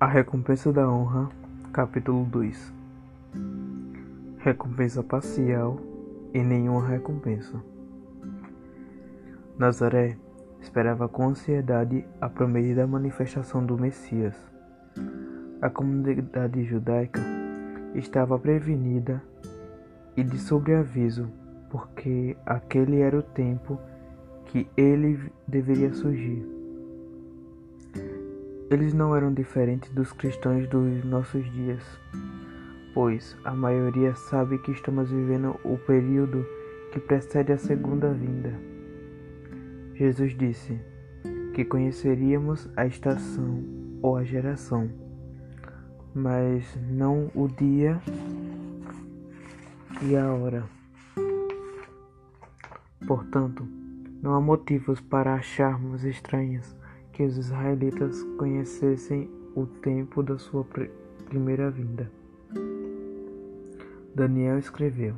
A 0.00 0.06
recompensa 0.06 0.72
da 0.72 0.90
honra, 0.90 1.28
capítulo 1.74 2.24
2 2.24 2.72
Recompensa 4.38 5.02
parcial 5.02 5.78
e 6.32 6.42
nenhuma 6.42 6.88
recompensa. 6.88 7.62
Nazaré 9.58 10.16
esperava 10.58 11.06
com 11.06 11.28
ansiedade 11.28 12.02
a 12.18 12.30
prometida 12.30 12.86
manifestação 12.86 13.62
do 13.62 13.76
Messias. 13.76 14.34
A 15.60 15.68
comunidade 15.68 16.64
judaica 16.64 17.20
estava 17.94 18.38
prevenida 18.38 19.22
e 20.16 20.24
de 20.24 20.38
sobreaviso, 20.38 21.28
porque 21.68 22.38
aquele 22.46 23.00
era 23.00 23.18
o 23.18 23.22
tempo 23.22 23.78
que 24.46 24.66
ele 24.78 25.30
deveria 25.46 25.92
surgir. 25.92 26.59
Eles 28.70 28.94
não 28.94 29.16
eram 29.16 29.34
diferentes 29.34 29.90
dos 29.90 30.12
cristãos 30.12 30.68
dos 30.68 31.02
nossos 31.04 31.44
dias, 31.52 31.82
pois 32.94 33.36
a 33.44 33.52
maioria 33.52 34.14
sabe 34.14 34.58
que 34.58 34.70
estamos 34.70 35.10
vivendo 35.10 35.58
o 35.64 35.76
período 35.76 36.46
que 36.92 37.00
precede 37.00 37.52
a 37.52 37.58
segunda 37.58 38.12
vinda. 38.12 38.54
Jesus 39.94 40.36
disse 40.36 40.80
que 41.52 41.64
conheceríamos 41.64 42.70
a 42.76 42.86
estação 42.86 43.60
ou 44.00 44.16
a 44.16 44.22
geração, 44.22 44.88
mas 46.14 46.78
não 46.88 47.28
o 47.34 47.48
dia 47.48 48.00
e 50.00 50.16
a 50.16 50.32
hora. 50.32 50.62
Portanto, 53.04 53.66
não 54.22 54.32
há 54.32 54.40
motivos 54.40 55.00
para 55.00 55.34
acharmos 55.34 56.04
estranhos 56.04 56.78
que 57.20 57.24
os 57.26 57.36
israelitas 57.36 58.22
conhecessem 58.38 59.28
o 59.54 59.66
tempo 59.66 60.22
da 60.22 60.38
sua 60.38 60.66
primeira 61.26 61.70
vinda. 61.70 62.10
Daniel 64.14 64.58
escreveu 64.58 65.14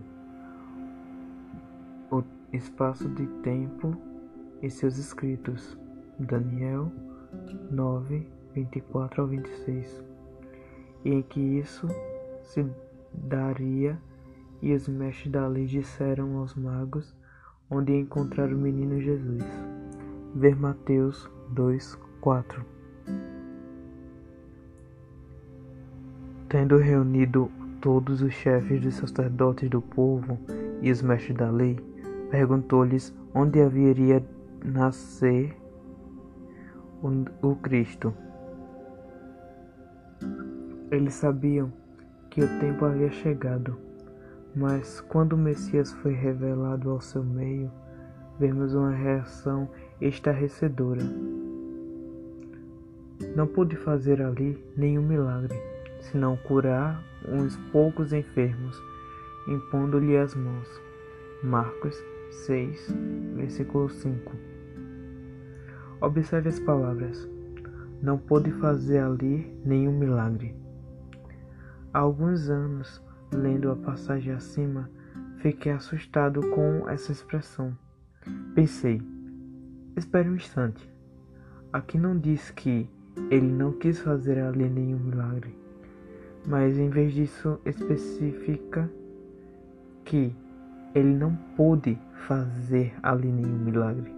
o 2.11 2.25
espaço 2.53 3.09
de 3.09 3.25
tempo 3.45 3.97
e 4.61 4.69
seus 4.69 4.99
escritos. 4.99 5.79
Daniel 6.19 6.91
9, 7.71 8.27
24 8.53 9.23
ao 9.23 9.29
26. 9.29 10.05
E 11.05 11.11
em 11.11 11.23
que 11.23 11.39
isso 11.39 11.87
se 12.43 12.67
daria, 13.15 13.97
e 14.61 14.75
os 14.75 14.89
mestres 14.89 15.31
da 15.31 15.47
lei 15.47 15.67
disseram 15.67 16.39
aos 16.39 16.57
magos 16.57 17.15
onde 17.71 17.93
encontrar 17.93 18.53
o 18.53 18.59
menino 18.59 19.01
Jesus. 19.01 19.45
Ver 20.35 20.57
Mateus 20.57 21.31
2, 21.53 21.99
4. 22.23 22.65
Tendo 26.49 26.79
reunido 26.79 27.51
todos 27.81 28.23
os 28.23 28.33
chefes 28.33 28.81
dos 28.81 28.95
sacerdotes 28.95 29.69
do 29.69 29.83
povo 29.83 30.39
e 30.81 30.91
os 30.91 31.03
mestres 31.03 31.37
da 31.37 31.51
lei, 31.51 31.79
perguntou-lhes 32.31 33.15
onde 33.35 33.61
haveria 33.61 34.25
nascer 34.65 35.55
o 37.43 37.55
Cristo. 37.57 38.15
Eles 40.91 41.15
sabiam 41.15 41.71
que 42.31 42.43
o 42.43 42.61
tempo 42.61 42.87
havia 42.87 43.11
chegado, 43.11 43.77
mas 44.55 45.03
quando 45.03 45.35
o 45.35 45.39
Messias 45.39 45.93
foi 45.93 46.13
revelado 46.13 46.91
ao 46.91 47.01
seu 47.01 47.23
meio, 47.23 47.71
vemos 48.39 48.75
uma 48.75 48.93
reação 48.93 49.69
estarrecedora. 50.01 51.03
Não 53.35 53.47
pude 53.47 53.77
fazer 53.77 54.21
ali 54.21 54.63
nenhum 54.77 55.03
milagre, 55.03 55.57
senão 56.01 56.37
curar 56.37 57.03
uns 57.29 57.57
poucos 57.71 58.13
enfermos, 58.13 58.77
impondo-lhe 59.49 60.17
as 60.17 60.35
mãos. 60.35 60.69
Marcos 61.43 61.97
6, 62.47 62.95
versículo 63.35 63.89
5. 63.89 64.33
Observe 66.01 66.49
as 66.49 66.59
palavras. 66.59 67.29
Não 68.03 68.19
pude 68.19 68.51
fazer 68.53 68.99
ali 68.99 69.57
nenhum 69.65 69.97
milagre. 69.97 70.55
Há 71.95 72.01
alguns 72.01 72.49
anos, 72.49 73.03
lendo 73.33 73.71
a 73.71 73.77
passagem 73.77 74.33
acima, 74.33 74.91
fiquei 75.39 75.73
assustado 75.73 76.41
com 76.51 76.89
essa 76.89 77.13
expressão. 77.13 77.77
Pensei, 78.55 79.01
espere 79.97 80.29
um 80.29 80.37
instante. 80.37 80.91
Aqui 81.73 81.99
não 81.99 82.19
diz 82.19 82.51
que 82.51 82.91
ele 83.31 83.47
não 83.47 83.73
quis 83.73 83.99
fazer 84.01 84.39
ali 84.39 84.69
nenhum 84.69 84.99
milagre, 84.99 85.57
mas 86.47 86.79
em 86.79 86.89
vez 86.89 87.13
disso 87.13 87.61
especifica 87.65 88.91
que 90.05 90.35
ele 90.95 91.15
não 91.15 91.35
pôde 91.57 91.99
fazer 92.27 92.95
ali 93.03 93.31
nenhum 93.31 93.59
milagre. 93.59 94.15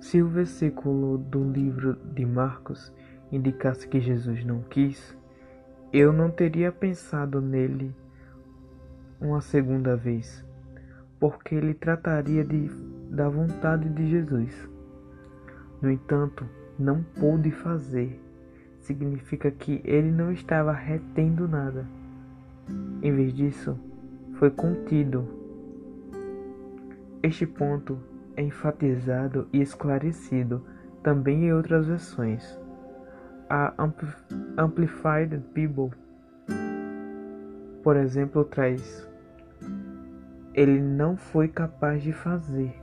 Se 0.00 0.22
o 0.22 0.28
versículo 0.28 1.18
do 1.18 1.44
livro 1.44 1.96
de 2.14 2.24
Marcos 2.24 2.92
indicasse 3.30 3.86
que 3.86 4.00
Jesus 4.00 4.44
não 4.44 4.62
quis, 4.62 5.16
eu 5.92 6.12
não 6.12 6.30
teria 6.30 6.72
pensado 6.72 7.40
nele 7.40 7.94
uma 9.20 9.40
segunda 9.40 9.96
vez, 9.96 10.44
porque 11.18 11.54
ele 11.54 11.74
trataria 11.74 12.44
de, 12.44 12.68
da 13.10 13.28
vontade 13.28 13.88
de 13.88 14.08
Jesus. 14.08 14.68
No 15.82 15.90
entanto, 15.90 16.46
não 16.78 17.02
pôde 17.18 17.50
fazer, 17.50 18.20
significa 18.80 19.50
que 19.50 19.80
ele 19.84 20.10
não 20.10 20.30
estava 20.30 20.72
retendo 20.72 21.48
nada. 21.48 21.86
Em 23.02 23.12
vez 23.12 23.34
disso, 23.34 23.78
foi 24.34 24.50
contido. 24.50 25.26
Este 27.22 27.46
ponto 27.46 27.98
é 28.36 28.42
enfatizado 28.42 29.48
e 29.52 29.60
esclarecido 29.60 30.62
também 31.02 31.46
em 31.46 31.52
outras 31.52 31.86
versões. 31.86 32.58
A 33.50 33.74
Amplified 34.56 35.42
Bible, 35.52 35.90
por 37.82 37.96
exemplo, 37.96 38.44
traz: 38.44 39.08
Ele 40.54 40.78
não 40.78 41.16
foi 41.16 41.48
capaz 41.48 42.02
de 42.02 42.12
fazer. 42.12 42.74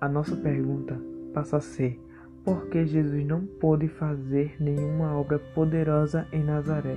A 0.00 0.08
nossa 0.08 0.36
pergunta 0.36 1.15
passa 1.36 1.58
a 1.58 1.60
ser: 1.60 2.00
por 2.42 2.66
que 2.68 2.86
Jesus 2.86 3.26
não 3.26 3.44
pôde 3.44 3.88
fazer 3.88 4.56
nenhuma 4.58 5.12
obra 5.14 5.38
poderosa 5.38 6.26
em 6.32 6.42
Nazaré? 6.42 6.96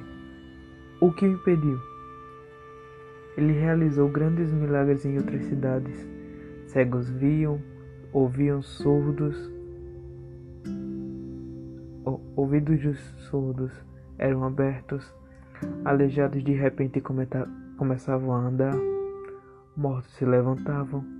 O 1.01 1.11
que 1.11 1.25
o 1.25 1.33
impediu? 1.33 1.77
Ele 3.35 3.51
realizou 3.51 4.07
grandes 4.07 4.49
milagres 4.53 5.05
em 5.05 5.17
outras 5.17 5.43
cidades. 5.43 6.07
Cegos 6.67 7.09
viam, 7.09 7.61
ouviam 8.13 8.61
surdos, 8.61 9.51
ouvidos 12.35 12.81
dos 12.81 12.99
surdos 13.29 13.73
eram 14.17 14.45
abertos, 14.45 15.13
aleijados 15.83 16.41
de 16.43 16.53
repente 16.53 17.01
começavam 17.77 18.33
a 18.33 18.39
andar, 18.39 18.75
mortos 19.75 20.13
se 20.15 20.25
levantavam 20.25 21.18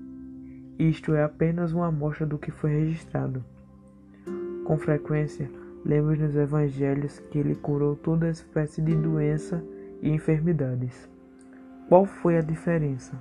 isto 0.80 1.14
é 1.14 1.22
apenas 1.22 1.74
uma 1.74 1.88
amostra 1.88 2.26
do 2.26 2.38
que 2.38 2.52
foi 2.52 2.72
registrado. 2.72 3.44
Com 4.64 4.78
frequência, 4.78 5.52
lemos 5.84 6.18
nos 6.18 6.36
evangelhos 6.36 7.20
que 7.20 7.38
ele 7.38 7.54
curou 7.54 7.98
toda 7.98 8.30
espécie 8.30 8.82
de 8.82 8.96
doença 8.96 9.62
e 10.02 10.10
enfermidades. 10.10 11.10
Qual 11.90 12.06
foi 12.06 12.38
a 12.38 12.42
diferença? 12.42 13.14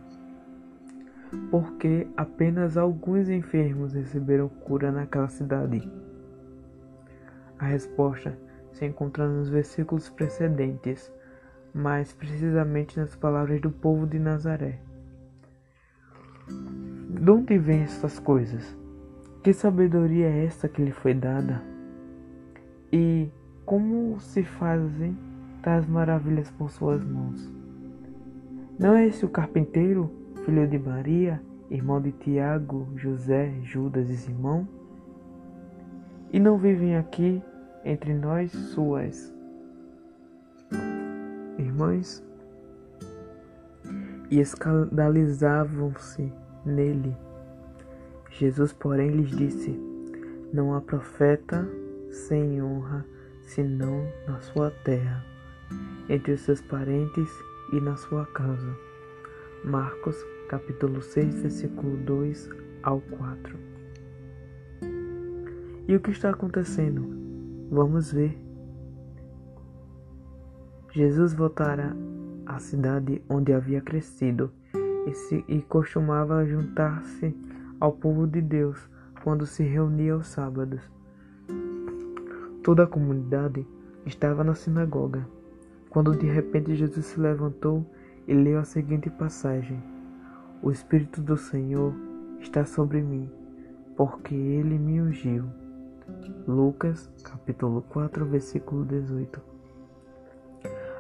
Porque 1.51 2.07
apenas 2.17 2.77
alguns 2.77 3.29
enfermos 3.29 3.93
receberam 3.93 4.49
cura 4.49 4.93
naquela 4.93 5.29
cidade. 5.29 5.91
A 7.59 7.65
resposta 7.65 8.39
se 8.73 8.87
encontra 8.87 9.27
nos 9.27 9.49
versículos 9.49 10.09
precedentes, 10.09 11.13
mais 11.75 12.13
precisamente 12.13 12.99
nas 13.01 13.17
palavras 13.17 13.61
do 13.61 13.71
povo 13.71 14.07
de 14.07 14.19
Nazaré. 14.19 14.79
De 17.21 17.31
onde 17.33 17.59
vêm 17.59 17.83
estas 17.83 18.21
coisas? 18.21 18.77
Que 19.43 19.53
sabedoria 19.53 20.27
é 20.29 20.45
esta 20.45 20.69
que 20.69 20.81
lhe 20.81 20.93
foi 20.93 21.15
dada? 21.15 21.61
E 22.93 23.29
como 23.67 24.21
se 24.21 24.45
fazem 24.45 25.19
tais 25.61 25.85
maravilhas 25.89 26.49
por 26.53 26.71
suas 26.71 27.05
mãos? 27.05 27.53
Não 28.79 28.95
é 28.95 29.05
esse 29.05 29.25
o 29.25 29.29
carpinteiro, 29.29 30.09
filho 30.45 30.69
de 30.69 30.79
Maria, 30.79 31.43
irmão 31.69 32.01
de 32.01 32.13
Tiago, 32.13 32.87
José, 32.95 33.53
Judas 33.63 34.09
e 34.11 34.17
Simão? 34.17 34.69
E 36.33 36.39
não 36.39 36.57
vivem 36.57 36.97
aqui 36.97 37.43
entre 37.85 38.15
nós 38.15 38.53
suas 38.53 39.35
irmãs? 41.59 42.25
E 44.31 44.39
escandalizavam-se 44.39 46.33
nele. 46.69 47.17
Jesus, 48.31 48.73
porém, 48.73 49.11
lhes 49.11 49.31
disse: 49.31 49.71
Não 50.53 50.75
há 50.75 50.81
profeta 50.81 51.69
sem 52.11 52.63
honra, 52.63 53.05
senão 53.43 54.07
na 54.27 54.41
sua 54.41 54.71
terra, 54.71 55.25
entre 56.09 56.33
os 56.33 56.41
seus 56.43 56.61
parentes 56.61 57.29
e 57.73 57.81
na 57.81 57.97
sua 57.97 58.27
casa. 58.27 58.77
Marcos, 59.65 60.17
capítulo 60.49 61.03
6, 61.03 61.43
versículo 61.43 61.97
2 61.97 62.51
ao 62.83 63.01
4. 63.01 63.59
E 65.89 65.97
o 65.97 66.01
que 66.01 66.11
está 66.11 66.31
acontecendo? 66.31 67.03
Vamos 67.71 68.13
ver. 68.13 68.39
Jesus 70.93 71.35
voltara 71.35 71.97
à 72.47 72.59
cidade 72.59 73.23
onde 73.29 73.53
havia 73.53 73.81
crescido 73.81 74.53
e, 75.09 75.15
se, 75.15 75.45
e 75.49 75.61
costumava 75.63 76.45
juntar-se 76.45 77.35
ao 77.81 77.93
povo 77.93 78.27
de 78.27 78.43
Deus 78.43 78.89
quando 79.23 79.47
se 79.47 79.63
reunia 79.63 80.13
aos 80.13 80.27
sábados. 80.27 80.83
Toda 82.63 82.85
a 82.85 82.87
comunidade 82.87 83.67
estava 84.05 84.45
na 84.45 84.55
sinagoga, 84.55 85.27
quando 85.89 86.17
de 86.17 86.27
repente 86.27 86.75
Jesus 86.75 87.07
se 87.07 87.21
levantou 87.21 87.87
e 88.27 88.35
leu 88.35 88.59
a 88.59 88.65
seguinte 88.65 89.09
passagem: 89.09 89.83
O 90.63 90.71
Espírito 90.71 91.23
do 91.23 91.37
Senhor 91.37 91.95
está 92.41 92.65
sobre 92.65 93.01
mim, 93.01 93.31
porque 93.97 94.35
ele 94.35 94.79
me 94.79 95.01
ungiu. 95.01 95.45
Lucas, 96.47 97.11
capítulo 97.23 97.83
4, 97.89 98.25
versículo 98.27 98.85
18. 98.85 99.41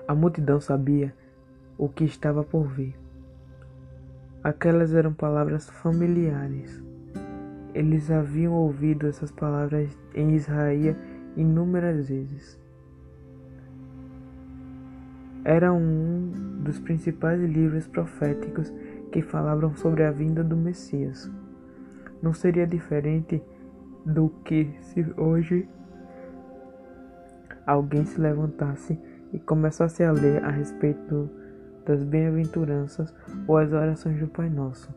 A 0.06 0.14
multidão 0.14 0.60
sabia 0.60 1.14
o 1.76 1.88
que 1.88 2.05
estava 2.05 2.43
por 2.43 2.66
vir. 2.66 3.07
Aquelas 4.43 4.94
eram 4.94 5.12
palavras 5.12 5.69
familiares. 5.69 6.82
Eles 7.75 8.11
haviam 8.11 8.52
ouvido 8.52 9.06
essas 9.06 9.32
palavras 9.32 9.96
em 10.14 10.35
Israel 10.35 10.94
inúmeras 11.37 12.08
vezes. 12.08 12.58
Era 15.44 15.73
um 15.73 16.31
dos 16.62 16.79
principais 16.79 17.40
livros 17.40 17.87
proféticos 17.87 18.73
que 19.11 19.23
falavam 19.23 19.75
sobre 19.75 20.05
a 20.05 20.11
vinda 20.11 20.44
do 20.44 20.56
Messias. 20.56 21.31
Não 22.23 22.32
seria 22.32 22.67
diferente 22.67 23.43
do 24.05 24.29
que 24.44 24.70
se 24.81 25.05
hoje 25.17 25.69
alguém 27.67 28.05
se 28.05 28.20
levantasse 28.20 28.99
e 29.32 29.38
começasse 29.38 30.02
a 30.02 30.12
ler 30.12 30.44
a 30.44 30.50
respeito 30.50 31.29
das 31.88 32.05
bem-aventuranças 32.05 33.14
ou 33.46 33.56
as 33.56 33.73
orações 33.73 34.20
do 34.20 34.29
Pai 34.29 34.50
Nosso. 34.50 34.94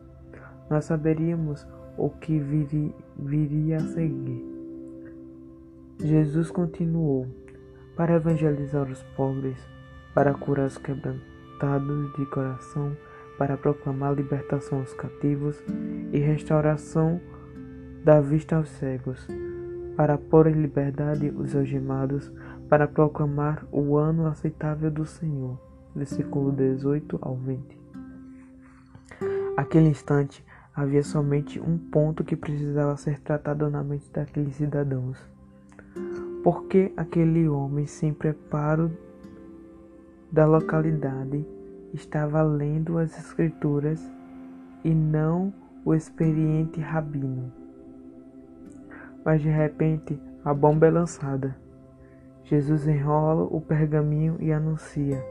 Nós 0.68 0.84
saberíamos 0.84 1.66
o 1.96 2.10
que 2.10 2.38
viria, 2.38 2.94
viria 3.18 3.76
a 3.78 3.80
seguir. 3.80 4.44
Jesus 5.98 6.50
continuou 6.50 7.26
para 7.96 8.16
evangelizar 8.16 8.90
os 8.90 9.02
pobres, 9.16 9.58
para 10.14 10.34
curar 10.34 10.66
os 10.66 10.76
quebrantados 10.76 12.12
de 12.16 12.26
coração, 12.26 12.94
para 13.38 13.56
proclamar 13.56 14.14
libertação 14.14 14.80
aos 14.80 14.92
cativos 14.92 15.62
e 16.12 16.18
restauração 16.18 17.20
da 18.04 18.20
vista 18.20 18.56
aos 18.56 18.68
cegos, 18.68 19.26
para 19.96 20.18
pôr 20.18 20.46
em 20.46 20.60
liberdade 20.60 21.32
os 21.34 21.56
algemados, 21.56 22.30
para 22.68 22.86
proclamar 22.86 23.66
o 23.72 23.96
ano 23.96 24.26
aceitável 24.26 24.90
do 24.90 25.06
Senhor. 25.06 25.71
Versículo 25.94 26.52
18 26.52 27.18
ao 27.20 27.36
20. 27.36 27.78
Aquele 29.56 29.88
instante 29.88 30.44
havia 30.74 31.02
somente 31.02 31.60
um 31.60 31.76
ponto 31.76 32.24
que 32.24 32.34
precisava 32.34 32.96
ser 32.96 33.20
tratado 33.20 33.68
na 33.68 33.84
mente 33.84 34.10
daqueles 34.10 34.56
cidadãos. 34.56 35.18
Por 36.42 36.64
que 36.64 36.92
aquele 36.96 37.48
homem 37.48 37.86
sem 37.86 38.12
preparo 38.12 38.90
da 40.30 40.46
localidade 40.46 41.46
estava 41.92 42.42
lendo 42.42 42.98
as 42.98 43.16
Escrituras 43.18 44.10
e 44.82 44.94
não 44.94 45.52
o 45.84 45.94
experiente 45.94 46.80
rabino? 46.80 47.52
Mas 49.24 49.42
de 49.42 49.48
repente 49.50 50.18
a 50.44 50.52
bomba 50.52 50.86
é 50.86 50.90
lançada. 50.90 51.54
Jesus 52.44 52.88
enrola 52.88 53.44
o 53.44 53.60
pergaminho 53.60 54.36
e 54.40 54.50
anuncia: 54.50 55.22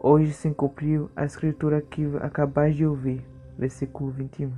Hoje 0.00 0.32
se 0.32 0.48
cumpriu 0.50 1.10
a 1.16 1.24
escritura 1.24 1.80
que 1.82 2.04
acabais 2.20 2.76
de 2.76 2.86
ouvir. 2.86 3.26
Versículo 3.58 4.12
21. 4.12 4.52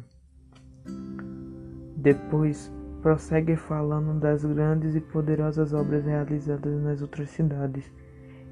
Depois 1.97 2.71
prossegue 3.01 3.57
falando 3.57 4.21
das 4.21 4.45
grandes 4.45 4.95
e 4.95 5.01
poderosas 5.01 5.73
obras 5.73 6.05
realizadas 6.05 6.83
nas 6.83 7.01
outras 7.01 7.31
cidades 7.31 7.91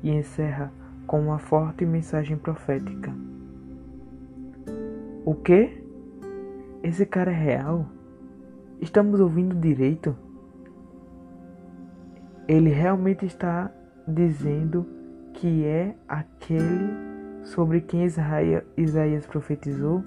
e 0.03 0.11
encerra 0.11 0.73
com 1.07 1.21
uma 1.21 1.39
forte 1.39 1.85
mensagem 1.85 2.39
profética. 2.39 3.13
O 5.27 5.35
que? 5.35 5.85
Esse 6.83 7.05
cara 7.05 7.31
é 7.31 7.35
real? 7.35 7.87
Estamos 8.81 9.21
ouvindo 9.21 9.55
direito? 9.55 10.17
Ele 12.47 12.71
realmente 12.71 13.27
está 13.27 13.71
dizendo 14.07 14.87
que 15.35 15.65
é 15.65 15.95
aquele 16.09 17.09
sobre 17.45 17.81
quem 17.81 18.05
Isaías 18.05 19.27
profetizou? 19.27 20.05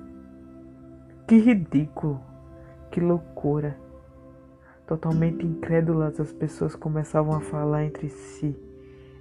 Que 1.28 1.38
ridículo! 1.38 2.22
Que 2.92 3.00
loucura! 3.00 3.78
Totalmente 4.86 5.46
incrédulas, 5.46 6.20
as 6.20 6.34
pessoas 6.34 6.76
começavam 6.76 7.34
a 7.34 7.40
falar 7.40 7.86
entre 7.86 8.10
si: 8.10 8.56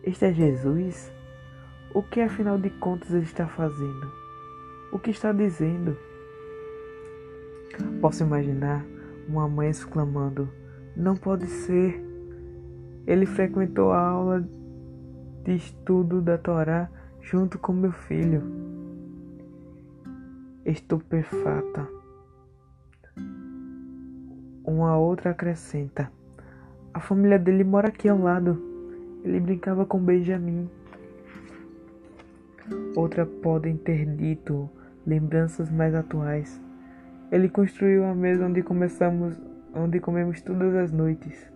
Este 0.02 0.24
é 0.24 0.32
Jesus? 0.32 1.12
O 1.94 2.02
que 2.02 2.20
afinal 2.20 2.58
de 2.58 2.70
contas 2.70 3.12
ele 3.12 3.22
está 3.22 3.46
fazendo? 3.46 4.12
O 4.92 4.98
que 4.98 5.10
está 5.10 5.32
dizendo? 5.32 5.96
Posso 8.00 8.24
imaginar 8.24 8.84
uma 9.28 9.48
mãe 9.48 9.70
exclamando: 9.70 10.48
Não 10.96 11.16
pode 11.16 11.46
ser. 11.46 12.04
Ele 13.06 13.24
frequentou 13.24 13.92
a 13.92 14.00
aula 14.00 14.48
de 15.50 15.56
estudo 15.56 16.20
da 16.22 16.38
Torá 16.38 16.88
junto 17.20 17.58
com 17.58 17.72
meu 17.72 17.90
filho. 17.90 18.40
Estupefata. 20.64 21.88
Uma 24.64 24.96
outra 24.96 25.30
acrescenta: 25.30 26.08
A 26.94 27.00
família 27.00 27.36
dele 27.36 27.64
mora 27.64 27.88
aqui 27.88 28.08
ao 28.08 28.20
lado. 28.20 28.62
Ele 29.24 29.40
brincava 29.40 29.84
com 29.84 29.98
Benjamin. 29.98 30.70
Outra 32.94 33.26
podem 33.26 33.76
ter 33.76 34.06
dito 34.06 34.70
lembranças 35.04 35.68
mais 35.68 35.96
atuais. 35.96 36.62
Ele 37.32 37.48
construiu 37.48 38.04
a 38.04 38.14
mesa 38.14 38.46
onde 38.46 38.62
começamos, 38.62 39.36
onde 39.74 39.98
comemos 39.98 40.40
todas 40.42 40.76
as 40.76 40.92
noites. 40.92 41.50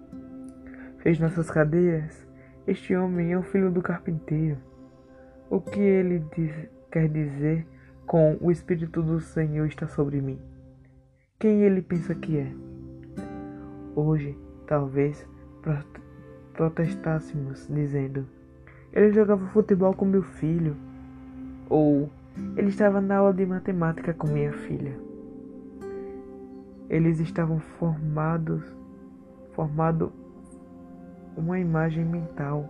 Fez 0.99 1.21
nossas 1.21 1.49
cadeiras. 1.49 2.34
Este 2.67 2.97
homem 2.97 3.31
é 3.31 3.39
o 3.39 3.43
filho 3.43 3.71
do 3.71 3.83
carpinteiro. 3.83 4.57
O 5.51 5.61
que 5.61 5.79
ele 5.79 6.25
diz, 6.35 6.51
quer 6.91 7.11
dizer 7.11 7.67
com 8.07 8.39
o 8.41 8.51
Espírito 8.51 9.03
do 9.03 9.21
Senhor 9.21 9.67
está 9.67 9.87
sobre 9.87 10.23
mim? 10.23 10.39
Quem 11.39 11.61
ele 11.61 11.83
pensa 11.83 12.15
que 12.15 12.39
é? 12.39 12.51
Hoje, 13.95 14.35
talvez, 14.67 15.29
protestássemos 16.55 17.69
dizendo: 17.69 18.27
Ele 18.95 19.13
jogava 19.13 19.47
futebol 19.49 19.93
com 19.93 20.07
meu 20.07 20.23
filho. 20.23 20.75
Ou 21.69 22.09
ele 22.57 22.69
estava 22.69 22.99
na 22.99 23.17
aula 23.17 23.35
de 23.35 23.45
matemática 23.45 24.15
com 24.15 24.27
minha 24.27 24.53
filha. 24.55 24.99
Eles 26.89 27.21
estavam 27.21 27.59
formados, 27.61 28.63
formado 29.53 30.11
uma 31.37 31.59
imagem 31.59 32.05
mental 32.05 32.69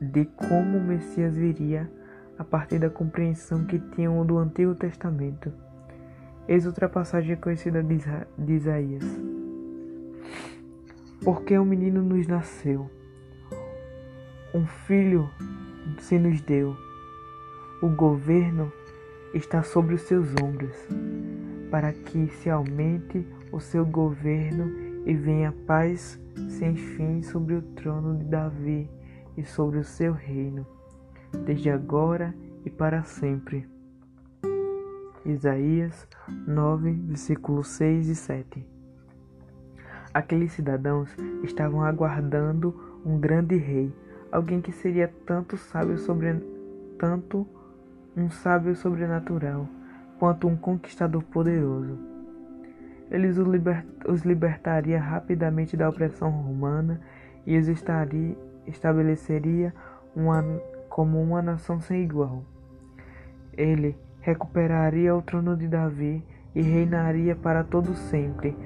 de 0.00 0.24
como 0.24 0.78
o 0.78 0.82
Messias 0.82 1.34
viria 1.34 1.90
a 2.38 2.44
partir 2.44 2.78
da 2.78 2.88
compreensão 2.88 3.64
que 3.64 3.78
tinham 3.78 4.24
do 4.24 4.38
Antigo 4.38 4.74
Testamento. 4.74 5.52
Eis 6.46 6.66
outra 6.66 6.88
passagem 6.88 7.36
conhecida 7.36 7.82
de, 7.82 7.98
de 8.38 8.52
Isaías. 8.52 9.04
Porque 11.24 11.58
um 11.58 11.64
menino 11.64 12.00
nos 12.00 12.26
nasceu, 12.28 12.88
um 14.54 14.64
filho 14.66 15.28
se 15.98 16.18
nos 16.18 16.40
deu, 16.40 16.76
o 17.82 17.88
governo 17.88 18.72
está 19.34 19.62
sobre 19.62 19.94
os 19.94 20.02
seus 20.02 20.28
ombros, 20.42 20.76
para 21.70 21.92
que 21.92 22.28
se 22.28 22.48
aumente 22.48 23.26
o 23.52 23.60
seu 23.60 23.84
governo 23.84 24.87
e 25.08 25.14
venha 25.14 25.54
paz 25.66 26.20
sem 26.50 26.76
fim 26.76 27.22
sobre 27.22 27.54
o 27.54 27.62
trono 27.62 28.18
de 28.18 28.26
Davi 28.26 28.90
e 29.38 29.42
sobre 29.42 29.78
o 29.78 29.84
seu 29.84 30.12
reino, 30.12 30.66
desde 31.46 31.70
agora 31.70 32.34
e 32.62 32.68
para 32.68 33.02
sempre. 33.02 33.66
Isaías 35.24 36.06
9, 36.46 36.92
versículos 36.92 37.68
6 37.68 38.08
e 38.08 38.14
7. 38.14 38.66
Aqueles 40.12 40.52
cidadãos 40.52 41.16
estavam 41.42 41.82
aguardando 41.82 43.00
um 43.04 43.18
grande 43.18 43.56
rei, 43.56 43.90
alguém 44.30 44.60
que 44.60 44.72
seria 44.72 45.08
tanto 45.24 45.56
sábio 45.56 45.96
sobre 45.98 46.34
tanto 46.98 47.46
um 48.14 48.28
sábio 48.28 48.76
sobrenatural 48.76 49.66
quanto 50.18 50.46
um 50.46 50.56
conquistador 50.56 51.22
poderoso. 51.22 52.17
Eles 53.10 53.38
os, 53.38 53.46
liber, 53.46 53.84
os 54.06 54.22
libertaria 54.22 55.00
rapidamente 55.00 55.76
da 55.76 55.88
opressão 55.88 56.30
romana 56.30 57.00
e 57.46 57.56
os 57.56 57.66
estabeleceria 58.66 59.72
uma, 60.14 60.42
como 60.88 61.20
uma 61.20 61.40
nação 61.40 61.80
sem 61.80 62.02
igual. 62.02 62.44
Ele 63.56 63.96
recuperaria 64.20 65.14
o 65.14 65.22
trono 65.22 65.56
de 65.56 65.66
Davi 65.66 66.22
e 66.54 66.60
reinaria 66.60 67.34
para 67.34 67.64
todo 67.64 67.94
sempre. 67.94 68.56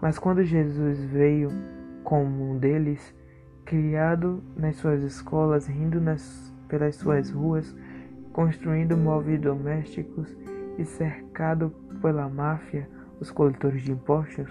Mas 0.00 0.18
quando 0.18 0.42
Jesus 0.42 1.02
veio 1.04 1.50
como 2.02 2.50
um 2.50 2.58
deles, 2.58 3.14
criado 3.64 4.42
nas 4.56 4.76
suas 4.76 5.02
escolas, 5.02 5.66
rindo 5.66 6.00
nas, 6.00 6.52
pelas 6.68 6.96
suas 6.96 7.30
ruas, 7.30 7.76
construindo 8.32 8.96
móveis 8.96 9.40
domésticos 9.40 10.36
e 10.78 10.84
cercado 10.84 11.72
pela 12.00 12.28
máfia, 12.28 12.88
os 13.20 13.30
coletores 13.30 13.82
de 13.82 13.92
impostos, 13.92 14.48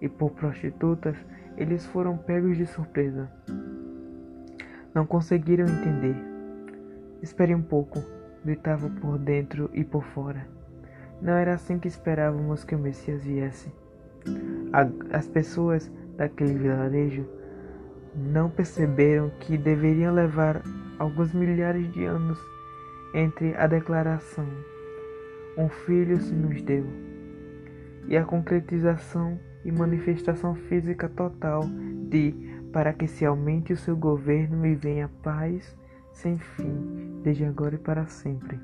e 0.00 0.08
por 0.08 0.30
prostitutas, 0.30 1.16
eles 1.56 1.84
foram 1.86 2.16
pegos 2.16 2.56
de 2.56 2.66
surpresa. 2.66 3.30
Não 4.94 5.04
conseguiram 5.04 5.66
entender. 5.66 6.16
Espere 7.22 7.54
um 7.54 7.62
pouco, 7.62 8.02
gritavam 8.44 8.90
por 8.96 9.18
dentro 9.18 9.70
e 9.74 9.84
por 9.84 10.02
fora. 10.02 10.46
Não 11.20 11.34
era 11.34 11.54
assim 11.54 11.78
que 11.78 11.88
esperávamos 11.88 12.64
que 12.64 12.74
o 12.74 12.78
Messias 12.78 13.22
viesse. 13.22 13.70
As 15.12 15.28
pessoas 15.28 15.90
daquele 16.16 16.54
vilarejo 16.54 17.26
não 18.14 18.48
perceberam 18.48 19.30
que 19.40 19.58
deveriam 19.58 20.14
levar 20.14 20.62
alguns 20.98 21.32
milhares 21.32 21.92
de 21.92 22.04
anos 22.04 22.38
entre 23.14 23.54
a 23.56 23.66
declaração 23.66 24.46
um 25.56 25.68
filho 25.68 26.20
se 26.20 26.32
nos 26.32 26.62
deu 26.62 27.09
e 28.10 28.16
a 28.16 28.24
concretização 28.24 29.38
e 29.64 29.70
manifestação 29.70 30.54
física 30.54 31.08
total 31.08 31.62
de 32.08 32.34
para 32.72 32.92
que 32.92 33.06
se 33.06 33.24
aumente 33.24 33.72
o 33.72 33.76
seu 33.76 33.96
governo 33.96 34.66
e 34.66 34.74
venha 34.74 35.08
paz 35.22 35.76
sem 36.12 36.36
fim, 36.38 37.20
desde 37.22 37.44
agora 37.44 37.76
e 37.76 37.78
para 37.78 38.04
sempre. 38.06 38.60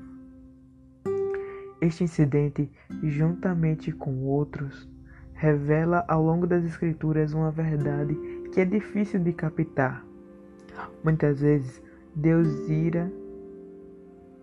Este 1.79 2.03
incidente, 2.03 2.69
juntamente 3.03 3.91
com 3.91 4.23
outros, 4.25 4.89
revela 5.33 6.03
ao 6.07 6.21
longo 6.21 6.45
das 6.45 6.65
Escrituras 6.65 7.33
uma 7.33 7.51
verdade 7.51 8.15
que 8.51 8.59
é 8.59 8.65
difícil 8.65 9.19
de 9.19 9.31
captar. 9.31 10.05
Muitas 11.03 11.39
vezes, 11.39 11.81
Deus 12.15 12.47
irá, 12.67 13.07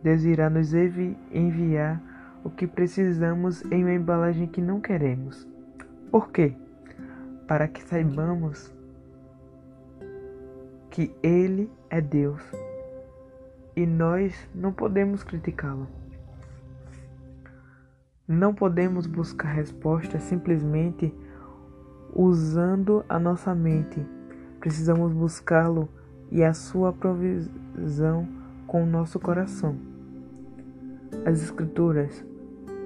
Deus 0.02 0.24
irá 0.24 0.48
nos 0.48 0.72
enviar 0.72 2.13
o 2.44 2.50
que 2.50 2.66
precisamos 2.66 3.64
em 3.72 3.82
uma 3.82 3.94
embalagem 3.94 4.46
que 4.46 4.60
não 4.60 4.78
queremos. 4.78 5.48
Por 6.10 6.30
quê? 6.30 6.54
Para 7.48 7.66
que 7.66 7.82
saibamos 7.82 8.72
que 10.90 11.10
Ele 11.22 11.70
é 11.88 12.02
Deus 12.02 12.42
e 13.74 13.86
nós 13.86 14.32
não 14.54 14.72
podemos 14.72 15.24
criticá-lo. 15.24 15.88
Não 18.28 18.54
podemos 18.54 19.06
buscar 19.06 19.48
respostas 19.48 20.22
simplesmente 20.22 21.12
usando 22.14 23.04
a 23.08 23.18
nossa 23.18 23.54
mente. 23.54 24.06
Precisamos 24.60 25.12
buscá-lo 25.12 25.88
e 26.30 26.44
a 26.44 26.54
sua 26.54 26.92
provisão 26.92 28.28
com 28.66 28.82
o 28.84 28.86
nosso 28.86 29.18
coração. 29.18 29.76
As 31.26 31.42
Escrituras 31.42 32.24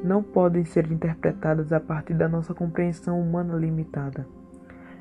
não 0.03 0.23
podem 0.23 0.65
ser 0.65 0.91
interpretadas 0.91 1.73
a 1.73 1.81
partir 1.81 2.15
da 2.15 2.29
nossa 2.29 2.55
compreensão 2.55 3.21
humana 3.21 3.57
limitada. 3.57 4.27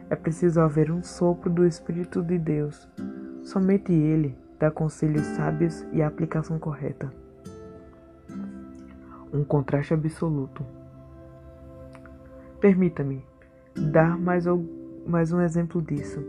É 0.09 0.15
preciso 0.15 0.61
haver 0.61 0.91
um 0.91 1.03
sopro 1.03 1.49
do 1.49 1.65
Espírito 1.65 2.23
de 2.23 2.37
Deus. 2.37 2.87
Somente 3.43 3.91
Ele 3.91 4.37
dá 4.59 4.71
conselhos 4.71 5.25
sábios 5.27 5.85
e 5.91 6.01
a 6.01 6.07
aplicação 6.07 6.57
correta. 6.57 7.11
Um 9.33 9.43
contraste 9.43 9.93
absoluto. 9.93 10.65
Permita-me 12.59 13.23
dar 13.75 14.17
mais, 14.17 14.45
mais 15.05 15.31
um 15.31 15.41
exemplo 15.41 15.81
disso. 15.81 16.23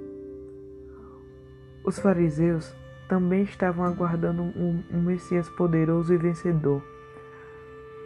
Os 1.85 1.99
fariseus 1.99 2.75
também 3.09 3.43
estavam 3.43 3.85
aguardando 3.85 4.43
um, 4.43 4.83
um 4.93 5.01
Messias 5.01 5.49
poderoso 5.49 6.13
e 6.13 6.19
vencedor, 6.19 6.83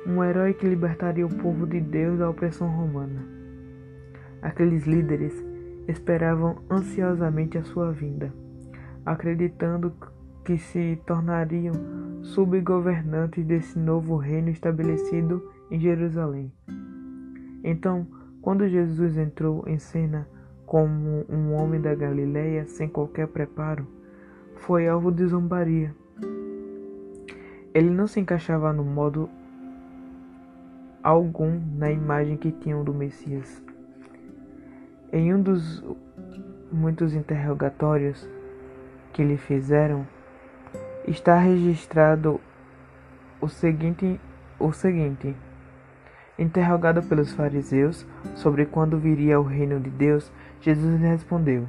um 0.06 0.22
herói 0.22 0.54
que 0.54 0.66
libertaria 0.66 1.26
o 1.26 1.34
povo 1.34 1.66
de 1.66 1.80
Deus 1.80 2.18
da 2.18 2.28
opressão 2.28 2.68
romana. 2.68 3.24
Aqueles 4.40 4.84
líderes 4.84 5.32
esperavam 5.86 6.56
ansiosamente 6.70 7.56
a 7.58 7.62
sua 7.62 7.92
vinda, 7.92 8.32
acreditando 9.06 9.92
que 10.44 10.58
se 10.58 10.98
tornariam 11.06 11.72
subgovernantes 12.22 13.44
desse 13.44 13.78
novo 13.78 14.16
reino 14.16 14.50
estabelecido 14.50 15.50
em 15.70 15.78
Jerusalém. 15.78 16.52
Então, 17.62 18.06
quando 18.40 18.68
Jesus 18.68 19.16
entrou 19.16 19.62
em 19.68 19.78
cena 19.78 20.28
como 20.66 21.24
um 21.28 21.52
homem 21.52 21.80
da 21.80 21.94
Galileia 21.94 22.66
sem 22.66 22.88
qualquer 22.88 23.28
preparo, 23.28 23.86
foi 24.56 24.88
alvo 24.88 25.12
de 25.12 25.26
zombaria. 25.26 25.94
Ele 27.74 27.90
não 27.90 28.06
se 28.06 28.20
encaixava 28.20 28.72
no 28.72 28.84
modo 28.84 29.28
algum 31.02 31.60
na 31.76 31.90
imagem 31.90 32.36
que 32.36 32.52
tinham 32.52 32.84
do 32.84 32.94
Messias. 32.94 33.62
Em 35.12 35.34
um 35.34 35.42
dos 35.42 35.84
muitos 36.70 37.14
interrogatórios 37.14 38.28
que 39.12 39.22
lhe 39.22 39.36
fizeram, 39.36 40.06
está 41.06 41.38
registrado 41.38 42.40
o 43.40 43.48
seguinte, 43.48 44.20
o 44.58 44.72
seguinte: 44.72 45.34
Interrogado 46.38 47.02
pelos 47.02 47.32
fariseus 47.32 48.06
sobre 48.34 48.64
quando 48.64 48.98
viria 48.98 49.38
o 49.38 49.42
reino 49.42 49.78
de 49.78 49.90
Deus, 49.90 50.32
Jesus 50.60 51.00
lhe 51.00 51.06
respondeu: 51.06 51.68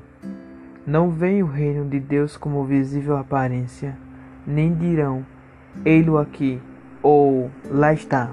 Não 0.85 1.09
vem 1.09 1.43
o 1.43 1.47
reino 1.47 1.89
de 1.89 1.99
Deus 1.99 2.37
como 2.37 2.63
visível 2.63 3.17
aparência, 3.17 3.97
nem 4.47 4.73
dirão: 4.73 5.25
Ei-lo 5.83 6.17
aqui, 6.17 6.61
ou 7.01 7.51
lá 7.69 7.91
está, 7.93 8.31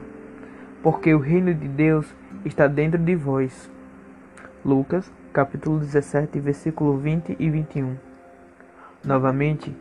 porque 0.82 1.14
o 1.14 1.18
reino 1.18 1.52
de 1.54 1.68
Deus 1.68 2.14
está 2.44 2.66
dentro 2.66 2.99
de 2.99 3.14
vós. 3.14 3.70
Lucas, 4.64 5.10
capítulo 5.32 5.78
17, 5.78 6.38
versículo 6.40 6.96
20 6.96 7.37
e 7.38 7.50
21. 7.50 7.96
Novamente, 9.04 9.75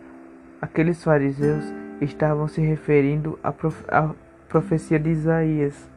aqueles 0.62 1.04
fariseus 1.04 1.64
estavam 2.02 2.48
se 2.48 2.62
referindo 2.62 3.38
à, 3.44 3.52
profe 3.52 3.84
à 3.90 4.12
profecia 4.48 5.00
de 5.00 5.10
Isaías, 5.10 5.90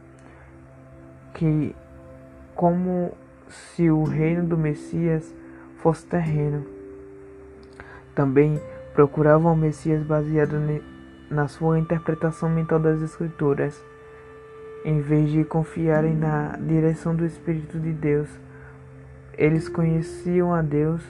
que 1.33 1.75
como 2.55 3.11
se 3.47 3.89
o 3.89 4.03
reino 4.03 4.45
do 4.45 4.57
Messias 4.57 5.33
fosse 5.77 6.05
terreno. 6.05 6.65
Também 8.15 8.61
procuravam 8.93 9.53
o 9.53 9.57
Messias 9.57 10.03
baseado 10.03 10.55
na 11.29 11.47
sua 11.47 11.79
interpretação 11.79 12.49
mental 12.49 12.79
das 12.79 13.01
Escrituras, 13.01 13.83
em 14.83 15.01
vez 15.01 15.31
de 15.31 15.43
confiarem 15.43 16.15
na 16.15 16.57
direção 16.57 17.15
do 17.15 17.25
Espírito 17.25 17.79
de 17.79 17.91
Deus. 17.91 18.29
Eles 19.37 19.69
conheciam 19.69 20.53
a 20.53 20.61
Deus 20.61 21.01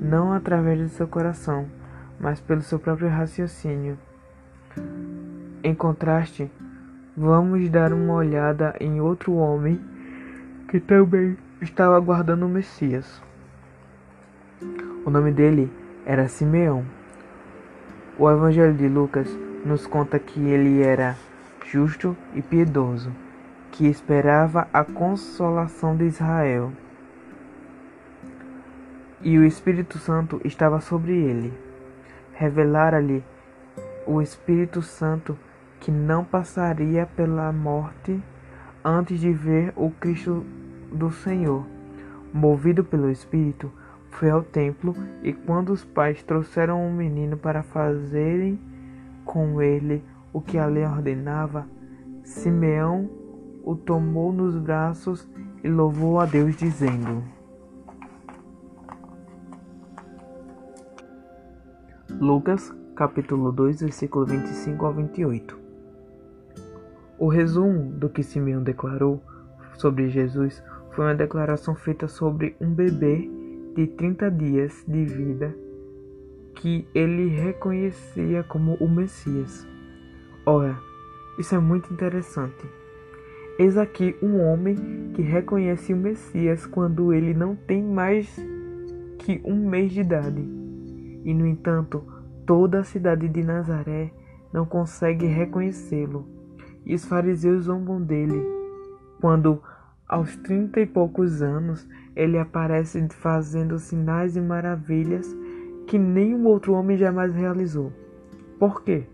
não 0.00 0.32
através 0.32 0.80
do 0.80 0.88
seu 0.88 1.06
coração, 1.06 1.66
mas 2.18 2.40
pelo 2.40 2.62
seu 2.62 2.78
próprio 2.78 3.08
raciocínio. 3.08 3.98
Em 5.62 5.74
contraste, 5.74 6.50
vamos 7.16 7.68
dar 7.68 7.92
uma 7.92 8.14
olhada 8.14 8.74
em 8.80 9.00
outro 9.00 9.34
homem 9.34 9.80
que 10.68 10.80
também 10.80 11.36
estava 11.60 11.96
aguardando 11.96 12.46
o 12.46 12.48
Messias. 12.48 13.22
O 15.04 15.10
nome 15.10 15.32
dele 15.32 15.70
era 16.04 16.28
Simeão. 16.28 16.84
O 18.18 18.30
Evangelho 18.30 18.74
de 18.74 18.88
Lucas 18.88 19.28
nos 19.64 19.86
conta 19.86 20.18
que 20.18 20.40
ele 20.40 20.82
era 20.82 21.16
justo 21.64 22.16
e 22.34 22.42
piedoso, 22.42 23.12
que 23.70 23.86
esperava 23.86 24.68
a 24.72 24.84
consolação 24.84 25.96
de 25.96 26.04
Israel 26.04 26.72
e 29.24 29.38
o 29.38 29.44
Espírito 29.44 29.98
Santo 29.98 30.40
estava 30.44 30.80
sobre 30.80 31.12
ele. 31.12 31.52
Revelara-lhe 32.32 33.22
o 34.06 34.20
Espírito 34.20 34.82
Santo 34.82 35.38
que 35.78 35.90
não 35.90 36.24
passaria 36.24 37.06
pela 37.06 37.52
morte 37.52 38.20
antes 38.84 39.20
de 39.20 39.32
ver 39.32 39.72
o 39.76 39.90
Cristo 39.90 40.44
do 40.92 41.10
Senhor. 41.10 41.64
movido 42.32 42.82
pelo 42.82 43.10
Espírito, 43.10 43.70
foi 44.10 44.30
ao 44.30 44.42
templo 44.42 44.96
e 45.22 45.34
quando 45.34 45.70
os 45.70 45.84
pais 45.84 46.22
trouxeram 46.22 46.86
o 46.86 46.90
menino 46.90 47.36
para 47.36 47.62
fazerem 47.62 48.58
com 49.24 49.60
ele 49.60 50.02
o 50.32 50.40
que 50.40 50.58
a 50.58 50.66
lei 50.66 50.84
ordenava, 50.84 51.66
Simeão 52.24 53.10
o 53.62 53.76
tomou 53.76 54.32
nos 54.32 54.56
braços 54.56 55.28
e 55.62 55.68
louvou 55.68 56.18
a 56.18 56.26
Deus, 56.26 56.56
dizendo: 56.56 57.22
Lucas, 62.20 62.74
capítulo 62.94 63.52
2, 63.52 63.82
versículo 63.82 64.26
25 64.26 64.86
ao 64.86 64.94
28. 64.94 65.58
O 67.18 67.28
resumo 67.28 67.92
do 67.92 68.08
que 68.08 68.22
Simeão 68.22 68.62
declarou 68.62 69.22
sobre 69.74 70.08
Jesus 70.08 70.62
foi 70.90 71.06
uma 71.06 71.14
declaração 71.14 71.74
feita 71.74 72.08
sobre 72.08 72.56
um 72.60 72.70
bebê 72.70 73.30
de 73.74 73.86
30 73.86 74.30
dias 74.30 74.84
de 74.86 75.04
vida 75.04 75.56
que 76.56 76.86
ele 76.94 77.28
reconhecia 77.28 78.42
como 78.42 78.74
o 78.74 78.88
Messias. 78.88 79.71
Ora, 80.44 80.76
isso 81.38 81.54
é 81.54 81.58
muito 81.58 81.92
interessante. 81.92 82.66
Eis 83.58 83.76
aqui 83.76 84.16
um 84.20 84.40
homem 84.40 85.12
que 85.14 85.22
reconhece 85.22 85.92
o 85.92 85.96
Messias 85.96 86.66
quando 86.66 87.12
ele 87.12 87.32
não 87.32 87.54
tem 87.54 87.82
mais 87.82 88.28
que 89.18 89.40
um 89.44 89.68
mês 89.68 89.92
de 89.92 90.00
idade. 90.00 90.40
E, 91.24 91.32
no 91.32 91.46
entanto, 91.46 92.02
toda 92.44 92.80
a 92.80 92.84
cidade 92.84 93.28
de 93.28 93.44
Nazaré 93.44 94.10
não 94.52 94.66
consegue 94.66 95.26
reconhecê-lo. 95.26 96.26
E 96.84 96.94
os 96.94 97.04
fariseus 97.04 97.66
zombam 97.66 98.02
dele 98.02 98.42
quando, 99.20 99.62
aos 100.08 100.34
trinta 100.38 100.80
e 100.80 100.86
poucos 100.86 101.40
anos, 101.40 101.88
ele 102.16 102.36
aparece 102.36 103.06
fazendo 103.10 103.78
sinais 103.78 104.36
e 104.36 104.40
maravilhas 104.40 105.24
que 105.86 105.96
nenhum 105.96 106.46
outro 106.46 106.72
homem 106.72 106.96
jamais 106.96 107.32
realizou. 107.32 107.92
Por 108.58 108.82
quê? 108.82 109.06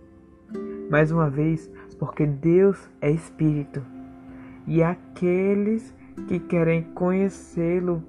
Mais 0.90 1.10
uma 1.12 1.28
vez, 1.28 1.70
porque 1.98 2.26
Deus 2.26 2.88
é 3.00 3.10
Espírito 3.10 3.82
e 4.68 4.82
aqueles 4.82 5.94
que 6.26 6.38
querem 6.38 6.82
conhecê-lo 6.82 8.02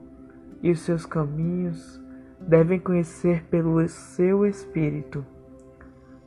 e 0.61 0.71
os 0.71 0.81
seus 0.81 1.05
caminhos 1.05 2.03
devem 2.39 2.77
conhecer 2.77 3.45
pelo 3.45 3.87
seu 3.87 4.45
Espírito, 4.45 5.25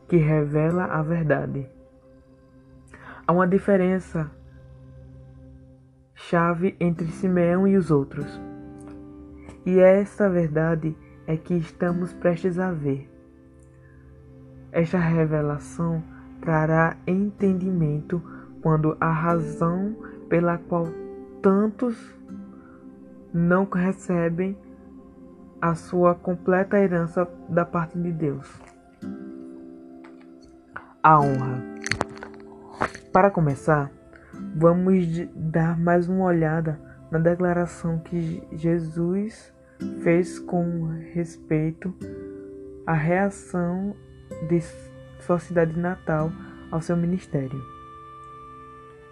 que 0.09 0.17
revela 0.17 0.85
a 0.85 1.03
verdade. 1.03 1.69
Há 3.27 3.33
uma 3.33 3.47
diferença 3.47 4.31
chave 6.15 6.75
entre 6.81 7.07
Simeão 7.09 7.69
e 7.69 7.77
os 7.77 7.91
outros. 7.91 8.41
E 9.67 9.79
essa 9.79 10.31
verdade 10.31 10.97
é 11.27 11.37
que 11.37 11.55
estamos 11.55 12.13
prestes 12.15 12.59
a 12.59 12.73
ver. 12.73 13.09
Esta 14.73 14.99
revelação 14.99 16.03
trará 16.43 16.97
entendimento 17.07 18.21
quando 18.61 18.97
a 19.01 19.11
razão 19.11 19.97
pela 20.29 20.59
qual 20.59 20.87
tantos 21.41 21.97
não 23.33 23.65
recebem 23.65 24.57
a 25.61 25.75
sua 25.75 26.15
completa 26.15 26.79
herança 26.79 27.27
da 27.49 27.65
parte 27.65 27.99
de 27.99 28.13
Deus. 28.13 28.61
A 31.03 31.21
honra. 31.21 31.63
Para 33.13 33.31
começar, 33.31 33.91
vamos 34.57 35.07
dar 35.35 35.79
mais 35.79 36.09
uma 36.09 36.25
olhada 36.25 36.79
na 37.11 37.19
declaração 37.19 37.99
que 37.99 38.43
Jesus 38.53 39.53
fez 40.03 40.39
com 40.39 40.89
respeito 41.13 41.95
à 42.87 42.95
reação 42.95 43.95
de 44.49 44.61
sua 45.23 45.39
cidade 45.39 45.79
natal 45.79 46.33
ao 46.71 46.81
seu 46.81 46.97
ministério. 46.97 47.63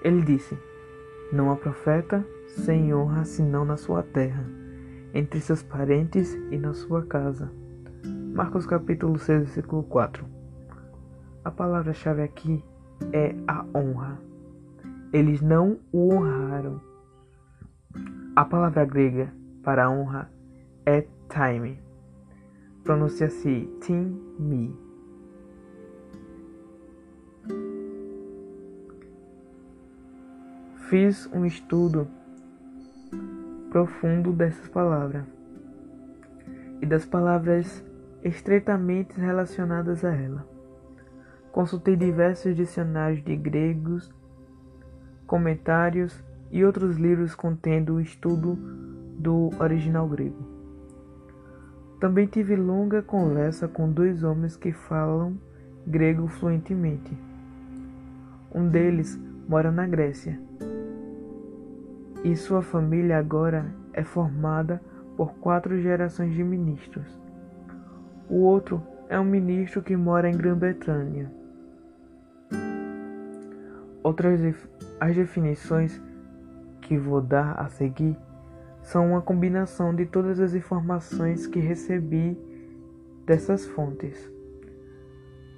Ele 0.02 0.22
disse: 0.22 0.58
Não 1.32 1.50
há 1.50 1.56
profeta 1.56 2.24
sem 2.48 2.92
honra 2.94 3.24
senão 3.24 3.64
na 3.64 3.76
sua 3.76 4.02
terra, 4.02 4.44
entre 5.14 5.40
seus 5.40 5.62
parentes 5.62 6.34
e 6.50 6.58
na 6.58 6.72
sua 6.72 7.04
casa. 7.04 7.50
Marcos 8.34 8.66
capítulo 8.66 9.18
6, 9.18 9.40
versículo 9.40 9.82
4. 9.84 10.24
A 11.44 11.50
palavra-chave 11.50 12.22
aqui 12.22 12.64
é 13.12 13.34
a 13.46 13.64
honra. 13.76 14.18
Eles 15.12 15.40
não 15.40 15.78
o 15.92 16.14
honraram. 16.14 16.80
A 18.36 18.44
palavra 18.44 18.84
grega 18.84 19.32
para 19.62 19.90
honra 19.90 20.30
é 20.86 21.06
time. 21.28 21.80
Pronuncia-se 22.84 23.68
tim-mi. 23.80 24.89
Fiz 30.90 31.30
um 31.32 31.46
estudo 31.46 32.08
profundo 33.70 34.32
dessas 34.32 34.66
palavras 34.66 35.22
e 36.82 36.84
das 36.84 37.06
palavras 37.06 37.84
estreitamente 38.24 39.14
relacionadas 39.16 40.04
a 40.04 40.12
ela. 40.12 40.44
Consultei 41.52 41.94
diversos 41.94 42.56
dicionários 42.56 43.22
de 43.22 43.36
gregos, 43.36 44.12
comentários 45.28 46.24
e 46.50 46.64
outros 46.64 46.96
livros 46.96 47.36
contendo 47.36 47.94
o 47.94 48.00
estudo 48.00 48.56
do 49.16 49.50
original 49.60 50.08
grego. 50.08 50.44
Também 52.00 52.26
tive 52.26 52.56
longa 52.56 53.00
conversa 53.00 53.68
com 53.68 53.92
dois 53.92 54.24
homens 54.24 54.56
que 54.56 54.72
falam 54.72 55.38
grego 55.86 56.26
fluentemente. 56.26 57.16
Um 58.52 58.68
deles 58.68 59.16
mora 59.48 59.70
na 59.70 59.86
Grécia 59.86 60.50
e 62.22 62.36
sua 62.36 62.62
família 62.62 63.18
agora 63.18 63.72
é 63.92 64.04
formada 64.04 64.80
por 65.16 65.34
quatro 65.34 65.80
gerações 65.80 66.34
de 66.34 66.44
ministros. 66.44 67.06
O 68.28 68.40
outro 68.42 68.82
é 69.08 69.18
um 69.18 69.24
ministro 69.24 69.82
que 69.82 69.96
mora 69.96 70.28
em 70.28 70.36
Grã-Bretanha. 70.36 71.32
Outras 74.02 74.40
as 75.00 75.16
definições 75.16 76.00
que 76.80 76.96
vou 76.96 77.20
dar 77.20 77.58
a 77.60 77.68
seguir 77.68 78.16
são 78.82 79.10
uma 79.10 79.20
combinação 79.20 79.94
de 79.94 80.06
todas 80.06 80.40
as 80.40 80.54
informações 80.54 81.46
que 81.46 81.58
recebi 81.58 82.38
dessas 83.26 83.66
fontes. 83.66 84.30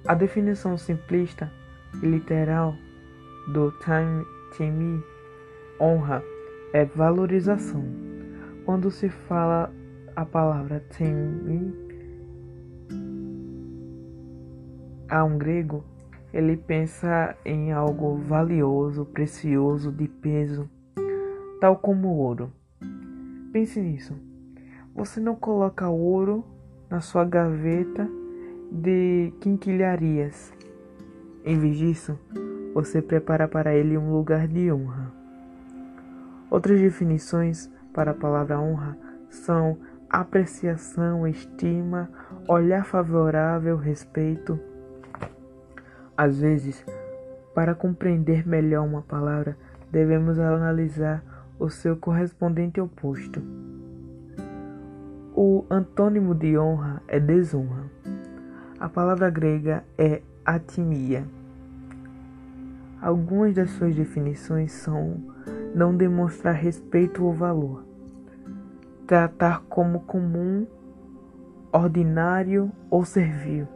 A 0.07 0.13
definição 0.13 0.77
simplista 0.77 1.49
e 2.01 2.05
literal 2.05 2.75
do 3.47 3.71
time, 3.79 4.25
time 4.57 5.03
honra 5.79 6.23
é 6.73 6.83
valorização. 6.83 7.85
Quando 8.65 8.89
se 8.89 9.07
fala 9.07 9.71
a 10.15 10.25
palavra 10.25 10.83
temi 10.97 11.73
a 15.07 15.23
um 15.23 15.37
grego, 15.37 15.83
ele 16.33 16.57
pensa 16.57 17.37
em 17.45 17.71
algo 17.71 18.17
valioso, 18.17 19.05
precioso, 19.05 19.91
de 19.91 20.07
peso, 20.07 20.67
tal 21.61 21.77
como 21.77 22.09
ouro. 22.09 22.51
Pense 23.51 23.79
nisso. 23.79 24.15
Você 24.95 25.19
não 25.19 25.35
coloca 25.35 25.87
ouro 25.87 26.43
na 26.89 26.99
sua 26.99 27.23
gaveta 27.23 28.09
de 28.71 29.31
quinquilharias. 29.39 30.51
Em 31.45 31.59
vez 31.59 31.77
disso, 31.77 32.17
você 32.73 33.01
prepara 33.01 33.47
para 33.47 33.75
ele 33.75 33.97
um 33.97 34.11
lugar 34.11 34.47
de 34.47 34.71
honra. 34.71 35.02
Outras 36.53 36.79
definições 36.79 37.67
para 37.95 38.11
a 38.11 38.13
palavra 38.13 38.59
honra 38.59 38.95
são 39.27 39.75
apreciação, 40.07 41.27
estima, 41.27 42.07
olhar 42.47 42.85
favorável, 42.85 43.75
respeito. 43.75 44.59
Às 46.15 46.39
vezes, 46.39 46.85
para 47.55 47.73
compreender 47.73 48.47
melhor 48.47 48.85
uma 48.85 49.01
palavra, 49.01 49.57
devemos 49.91 50.37
analisar 50.37 51.23
o 51.57 51.71
seu 51.71 51.97
correspondente 51.97 52.79
oposto. 52.79 53.41
O 55.35 55.65
antônimo 55.71 56.35
de 56.35 56.55
honra 56.55 57.01
é 57.07 57.19
desonra. 57.19 57.85
A 58.79 58.87
palavra 58.87 59.27
grega 59.31 59.83
é 59.97 60.21
atimia. 60.45 61.25
Algumas 63.01 63.55
das 63.55 63.71
suas 63.71 63.95
definições 63.95 64.71
são 64.71 65.33
não 65.73 65.95
demonstrar 65.95 66.53
respeito 66.53 67.25
ou 67.25 67.33
valor, 67.33 67.83
tratar 69.07 69.63
como 69.67 70.01
comum, 70.01 70.67
ordinário 71.71 72.71
ou 72.89 73.03
servil. 73.03 73.67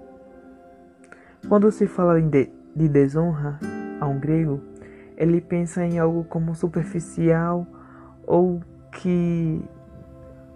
Quando 1.49 1.71
se 1.71 1.88
fala 1.88 2.21
de, 2.21 2.51
de 2.75 2.89
desonra 2.89 3.60
a 3.99 4.05
um 4.05 4.19
grego, 4.19 4.62
ele 5.15 5.41
pensa 5.41 5.83
em 5.83 5.97
algo 5.97 6.23
como 6.25 6.53
superficial 6.53 7.65
ou 8.25 8.62
que 8.91 9.63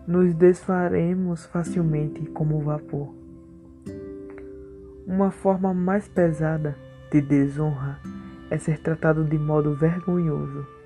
nos 0.06 0.34
desfaremos 0.36 1.46
facilmente 1.46 2.26
como 2.28 2.60
vapor. 2.60 3.14
Uma 5.08 5.32
forma 5.32 5.74
mais 5.74 6.08
pesada 6.08 6.76
de 7.12 7.22
desonra 7.22 8.00
é 8.50 8.58
ser 8.58 8.80
tratado 8.80 9.24
de 9.24 9.38
modo 9.38 9.74
vergonhoso 9.74 10.81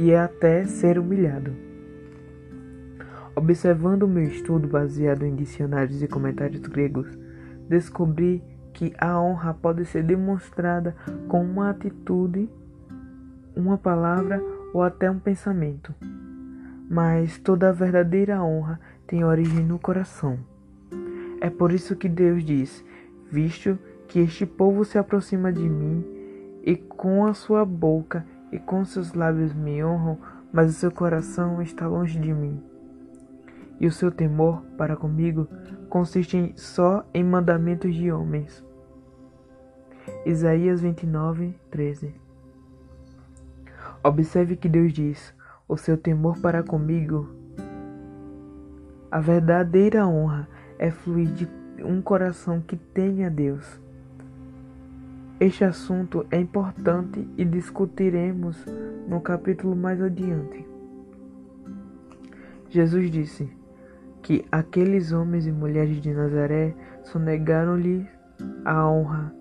e 0.00 0.12
é 0.12 0.18
até 0.18 0.64
ser 0.64 0.98
humilhado. 0.98 1.54
Observando 3.36 4.08
meu 4.08 4.22
estudo 4.22 4.66
baseado 4.66 5.26
em 5.26 5.36
dicionários 5.36 6.02
e 6.02 6.08
comentários 6.08 6.62
gregos, 6.62 7.18
descobri 7.68 8.42
que 8.72 8.94
a 8.96 9.20
honra 9.20 9.52
pode 9.52 9.84
ser 9.84 10.02
demonstrada 10.02 10.96
com 11.28 11.44
uma 11.44 11.68
atitude, 11.68 12.48
uma 13.54 13.76
palavra 13.76 14.42
ou 14.72 14.82
até 14.82 15.10
um 15.10 15.18
pensamento. 15.18 15.94
Mas 16.88 17.36
toda 17.36 17.70
verdadeira 17.70 18.42
honra 18.42 18.80
tem 19.06 19.22
origem 19.22 19.66
no 19.66 19.78
coração. 19.78 20.38
É 21.42 21.50
por 21.50 21.72
isso 21.72 21.94
que 21.94 22.08
Deus 22.08 22.42
diz: 22.42 22.82
Visto 23.30 23.78
que 24.08 24.18
este 24.18 24.46
povo 24.46 24.82
se 24.82 24.96
aproxima 24.96 25.52
de 25.52 25.68
mim, 25.68 26.02
e 26.62 26.74
com 26.74 27.26
a 27.26 27.34
sua 27.34 27.66
boca 27.66 28.24
e 28.52 28.58
com 28.58 28.84
seus 28.84 29.12
lábios 29.12 29.52
me 29.54 29.84
honram, 29.84 30.18
mas 30.52 30.70
o 30.70 30.74
seu 30.74 30.90
coração 30.90 31.62
está 31.62 31.86
longe 31.86 32.18
de 32.18 32.32
mim. 32.32 32.62
E 33.78 33.86
o 33.86 33.92
seu 33.92 34.10
temor 34.10 34.62
para 34.76 34.96
comigo 34.96 35.48
consiste 35.88 36.36
em, 36.36 36.56
só 36.56 37.04
em 37.14 37.24
mandamentos 37.24 37.94
de 37.94 38.10
homens. 38.12 38.64
Isaías 40.26 40.80
29, 40.80 41.54
13 41.70 42.14
Observe 44.02 44.56
que 44.56 44.68
Deus 44.68 44.92
diz: 44.92 45.34
o 45.68 45.76
seu 45.76 45.96
temor 45.96 46.40
para 46.40 46.62
comigo. 46.62 47.28
A 49.10 49.20
verdadeira 49.20 50.06
honra 50.06 50.48
é 50.78 50.90
fluir 50.90 51.28
de 51.32 51.48
um 51.84 52.00
coração 52.00 52.60
que 52.60 52.76
tem 52.76 53.24
a 53.24 53.28
Deus. 53.28 53.80
Este 55.40 55.64
assunto 55.64 56.26
é 56.30 56.38
importante 56.38 57.26
e 57.38 57.46
discutiremos 57.46 58.62
no 59.08 59.22
capítulo 59.22 59.74
mais 59.74 59.98
adiante. 59.98 60.68
Jesus 62.68 63.10
disse 63.10 63.50
que 64.22 64.44
aqueles 64.52 65.12
homens 65.12 65.46
e 65.46 65.50
mulheres 65.50 65.98
de 66.02 66.12
Nazaré 66.12 66.74
sonegaram-lhe 67.04 68.06
a 68.66 68.86
honra. 68.86 69.34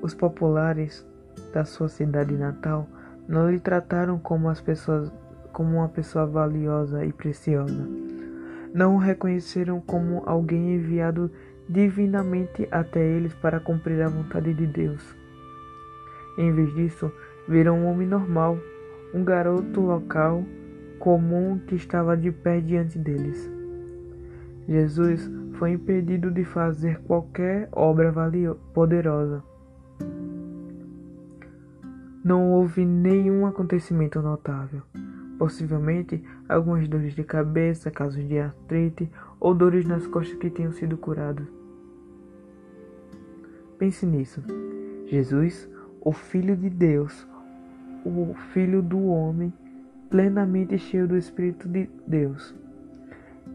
Os 0.00 0.14
populares 0.14 1.04
da 1.52 1.64
sua 1.64 1.88
cidade 1.88 2.36
natal 2.36 2.86
não 3.26 3.50
lhe 3.50 3.58
trataram 3.58 4.20
como 4.20 4.48
as 4.48 4.60
pessoas 4.60 5.10
como 5.52 5.78
uma 5.78 5.88
pessoa 5.88 6.26
valiosa 6.26 7.04
e 7.04 7.12
preciosa. 7.12 7.88
Não 8.72 8.94
o 8.94 8.98
reconheceram 8.98 9.80
como 9.80 10.22
alguém 10.26 10.76
enviado 10.76 11.28
divinamente 11.70 12.66
até 12.68 13.00
eles 13.00 13.32
para 13.34 13.60
cumprir 13.60 14.02
a 14.02 14.08
vontade 14.08 14.52
de 14.52 14.66
Deus. 14.66 15.16
Em 16.36 16.52
vez 16.52 16.74
disso, 16.74 17.12
viram 17.46 17.78
um 17.78 17.86
homem 17.86 18.08
normal, 18.08 18.58
um 19.14 19.22
garoto 19.22 19.80
local 19.80 20.44
comum 20.98 21.60
que 21.66 21.76
estava 21.76 22.16
de 22.16 22.32
pé 22.32 22.60
diante 22.60 22.98
deles. 22.98 23.48
Jesus 24.66 25.30
foi 25.54 25.72
impedido 25.72 26.30
de 26.30 26.44
fazer 26.44 26.98
qualquer 27.02 27.68
obra 27.70 28.12
poderosa. 28.74 29.42
Não 32.24 32.50
houve 32.50 32.84
nenhum 32.84 33.46
acontecimento 33.46 34.20
notável. 34.20 34.82
Possivelmente 35.38 36.22
algumas 36.48 36.86
dores 36.88 37.14
de 37.14 37.24
cabeça, 37.24 37.90
casos 37.90 38.26
de 38.26 38.38
artrite 38.38 39.10
ou 39.38 39.54
dores 39.54 39.86
nas 39.86 40.06
costas 40.06 40.36
que 40.36 40.50
tenham 40.50 40.72
sido 40.72 40.98
curados. 40.98 41.59
Pense 43.80 44.04
nisso. 44.04 44.42
Jesus, 45.06 45.66
o 46.02 46.12
Filho 46.12 46.54
de 46.54 46.68
Deus, 46.68 47.26
o 48.04 48.34
Filho 48.52 48.82
do 48.82 49.06
homem, 49.06 49.50
plenamente 50.10 50.76
cheio 50.76 51.08
do 51.08 51.16
Espírito 51.16 51.66
de 51.66 51.88
Deus, 52.06 52.54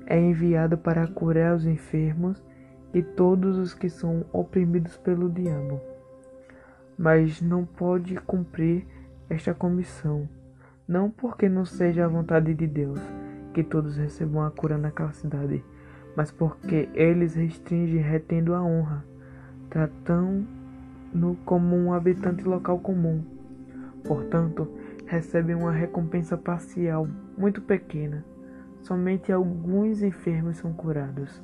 é 0.07 0.19
enviado 0.19 0.79
para 0.79 1.05
curar 1.05 1.55
os 1.55 1.67
enfermos 1.67 2.43
e 2.91 3.03
todos 3.03 3.59
os 3.59 3.75
que 3.75 3.87
são 3.87 4.25
oprimidos 4.33 4.97
pelo 4.97 5.29
diabo. 5.29 5.79
Mas 6.97 7.39
não 7.39 7.63
pode 7.63 8.15
cumprir 8.15 8.83
esta 9.29 9.53
comissão, 9.53 10.27
não 10.87 11.11
porque 11.11 11.47
não 11.47 11.65
seja 11.65 12.05
a 12.05 12.09
vontade 12.09 12.51
de 12.55 12.65
Deus 12.65 12.99
que 13.53 13.63
todos 13.63 13.95
recebam 13.95 14.41
a 14.41 14.49
cura 14.49 14.75
naquela 14.75 15.11
cidade, 15.11 15.63
mas 16.17 16.31
porque 16.31 16.89
eles 16.95 17.35
restringem 17.35 18.01
retendo 18.01 18.55
a 18.55 18.63
honra 18.63 19.05
tratando-no 19.75 21.35
como 21.43 21.75
um 21.75 21.91
habitante 21.91 22.45
local 22.45 22.79
comum. 22.79 23.21
Portanto, 24.05 24.69
recebem 25.05 25.53
uma 25.53 25.73
recompensa 25.73 26.37
parcial 26.37 27.09
muito 27.37 27.61
pequena. 27.61 28.23
Somente 28.83 29.33
alguns 29.33 30.01
enfermos 30.01 30.55
são 30.55 30.71
curados. 30.71 31.43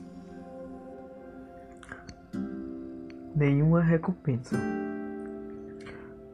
Nenhuma 3.36 3.82
recompensa. 3.82 4.56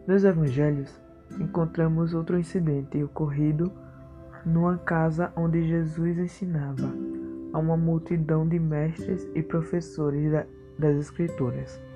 Nos 0.06 0.24
evangelhos, 0.24 1.02
encontramos 1.40 2.14
outro 2.14 2.38
incidente 2.38 3.04
ocorrido 3.04 3.72
numa 4.46 4.78
casa 4.78 5.34
onde 5.36 5.68
Jesus 5.68 6.20
ensinava 6.20 6.94
a 7.52 7.58
uma 7.58 7.76
multidão 7.76 8.48
de 8.48 8.60
mestres 8.60 9.28
e 9.34 9.42
professores 9.42 10.32
das 10.78 10.96
Escrituras. 10.96 11.87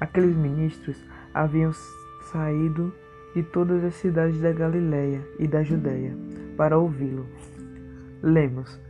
Aqueles 0.00 0.34
ministros 0.34 0.96
haviam 1.34 1.72
saído 2.32 2.92
de 3.34 3.42
todas 3.42 3.84
as 3.84 3.94
cidades 3.94 4.40
da 4.40 4.50
Galiléia 4.50 5.22
e 5.38 5.46
da 5.46 5.62
Judéia 5.62 6.16
para 6.56 6.78
ouvi-lo. 6.78 7.26
Lemos: 8.22 8.80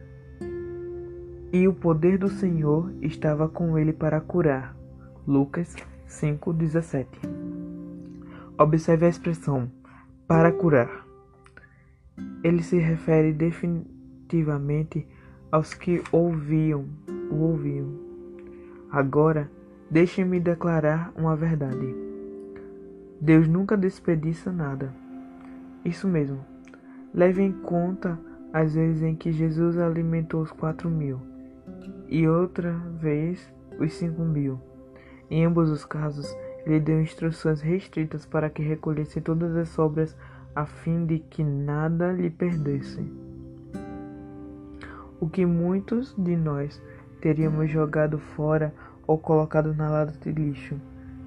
E 1.52 1.66
o 1.66 1.74
poder 1.74 2.16
do 2.16 2.28
Senhor 2.28 2.92
estava 3.02 3.48
com 3.48 3.76
ele 3.76 3.92
para 3.92 4.20
curar. 4.20 4.76
Lucas 5.26 5.74
5:17. 6.06 7.06
Observe 8.56 9.06
a 9.06 9.08
expressão 9.08 9.70
para 10.26 10.52
curar. 10.52 11.06
Ele 12.44 12.62
se 12.62 12.78
refere 12.78 13.32
definitivamente 13.32 15.06
aos 15.50 15.74
que 15.74 16.02
ouviam, 16.12 16.86
o 17.30 17.36
ouviam. 17.36 17.98
Agora, 18.90 19.50
deixe-me 19.90 20.38
declarar 20.38 21.12
uma 21.16 21.34
verdade. 21.34 21.94
Deus 23.20 23.48
nunca 23.48 23.76
desperdiça 23.76 24.52
nada. 24.52 24.94
Isso 25.84 26.06
mesmo. 26.06 26.44
Leve 27.12 27.42
em 27.42 27.52
conta 27.52 28.18
as 28.52 28.74
vezes 28.74 29.02
em 29.02 29.14
que 29.14 29.32
Jesus 29.32 29.76
alimentou 29.78 30.42
os 30.42 30.52
quatro 30.52 30.88
mil 30.88 31.20
e 32.08 32.26
outra 32.26 32.72
vez 32.98 33.52
os 33.78 33.92
cinco 33.94 34.22
mil. 34.22 34.60
Em 35.30 35.44
ambos 35.44 35.70
os 35.70 35.84
casos, 35.84 36.26
ele 36.66 36.80
deu 36.80 37.00
instruções 37.00 37.60
restritas 37.60 38.26
para 38.26 38.50
que 38.50 38.62
recolhesse 38.62 39.20
todas 39.20 39.56
as 39.56 39.68
sobras 39.68 40.16
a 40.54 40.66
fim 40.66 41.06
de 41.06 41.18
que 41.18 41.42
nada 41.42 42.12
lhe 42.12 42.30
perdesse. 42.30 43.00
O 45.20 45.28
que 45.28 45.46
muitos 45.46 46.14
de 46.16 46.36
nós 46.36 46.82
teríamos 47.20 47.70
jogado 47.70 48.18
fora 48.18 48.74
ou 49.10 49.18
colocado 49.18 49.74
na 49.74 49.90
lata 49.90 50.12
de 50.22 50.30
lixo. 50.30 50.76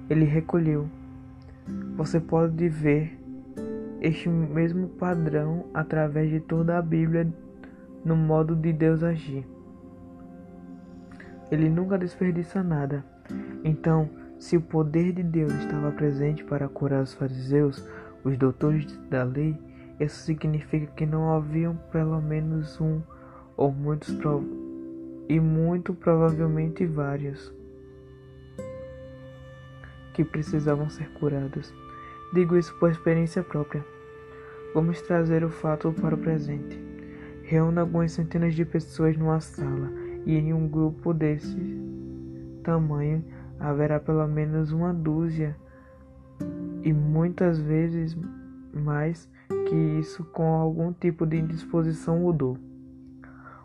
Ele 0.08 0.24
recolheu. 0.24 0.88
Você 1.98 2.18
pode 2.18 2.66
ver 2.66 3.20
este 4.00 4.26
mesmo 4.26 4.88
padrão 4.88 5.66
através 5.74 6.30
de 6.30 6.40
toda 6.40 6.78
a 6.78 6.82
Bíblia 6.82 7.30
no 8.02 8.16
modo 8.16 8.56
de 8.56 8.72
Deus 8.72 9.02
agir. 9.02 9.46
Ele 11.50 11.68
nunca 11.68 11.98
desperdiça 11.98 12.62
nada. 12.62 13.04
Então, 13.62 14.08
se 14.38 14.56
o 14.56 14.62
poder 14.62 15.12
de 15.12 15.22
Deus 15.22 15.52
estava 15.52 15.92
presente 15.92 16.42
para 16.42 16.66
curar 16.70 17.02
os 17.02 17.12
fariseus, 17.12 17.86
os 18.24 18.38
doutores 18.38 18.98
da 19.10 19.24
lei, 19.24 19.58
isso 20.00 20.22
significa 20.22 20.86
que 20.96 21.04
não 21.04 21.34
haviam 21.34 21.76
pelo 21.92 22.18
menos 22.22 22.80
um 22.80 23.02
ou 23.58 23.70
muitos 23.70 24.18
e 25.28 25.38
muito 25.38 25.92
provavelmente 25.92 26.86
vários 26.86 27.52
que 30.14 30.24
precisavam 30.24 30.88
ser 30.88 31.10
curados. 31.10 31.74
Digo 32.32 32.56
isso 32.56 32.74
por 32.78 32.90
experiência 32.90 33.42
própria. 33.42 33.84
Vamos 34.72 35.02
trazer 35.02 35.44
o 35.44 35.50
fato 35.50 35.92
para 35.92 36.14
o 36.14 36.18
presente. 36.18 36.82
Reúna 37.42 37.82
algumas 37.82 38.12
centenas 38.12 38.54
de 38.54 38.64
pessoas 38.64 39.16
numa 39.16 39.40
sala 39.40 39.92
e 40.24 40.34
em 40.36 40.54
um 40.54 40.66
grupo 40.66 41.12
desse 41.12 41.56
tamanho 42.62 43.22
haverá 43.60 44.00
pelo 44.00 44.26
menos 44.26 44.72
uma 44.72 44.92
dúzia 44.92 45.54
e 46.82 46.92
muitas 46.92 47.58
vezes 47.58 48.16
mais 48.72 49.28
que 49.68 49.74
isso 50.00 50.24
com 50.24 50.46
algum 50.46 50.92
tipo 50.92 51.26
de 51.26 51.36
indisposição 51.36 52.18
mudou. 52.18 52.58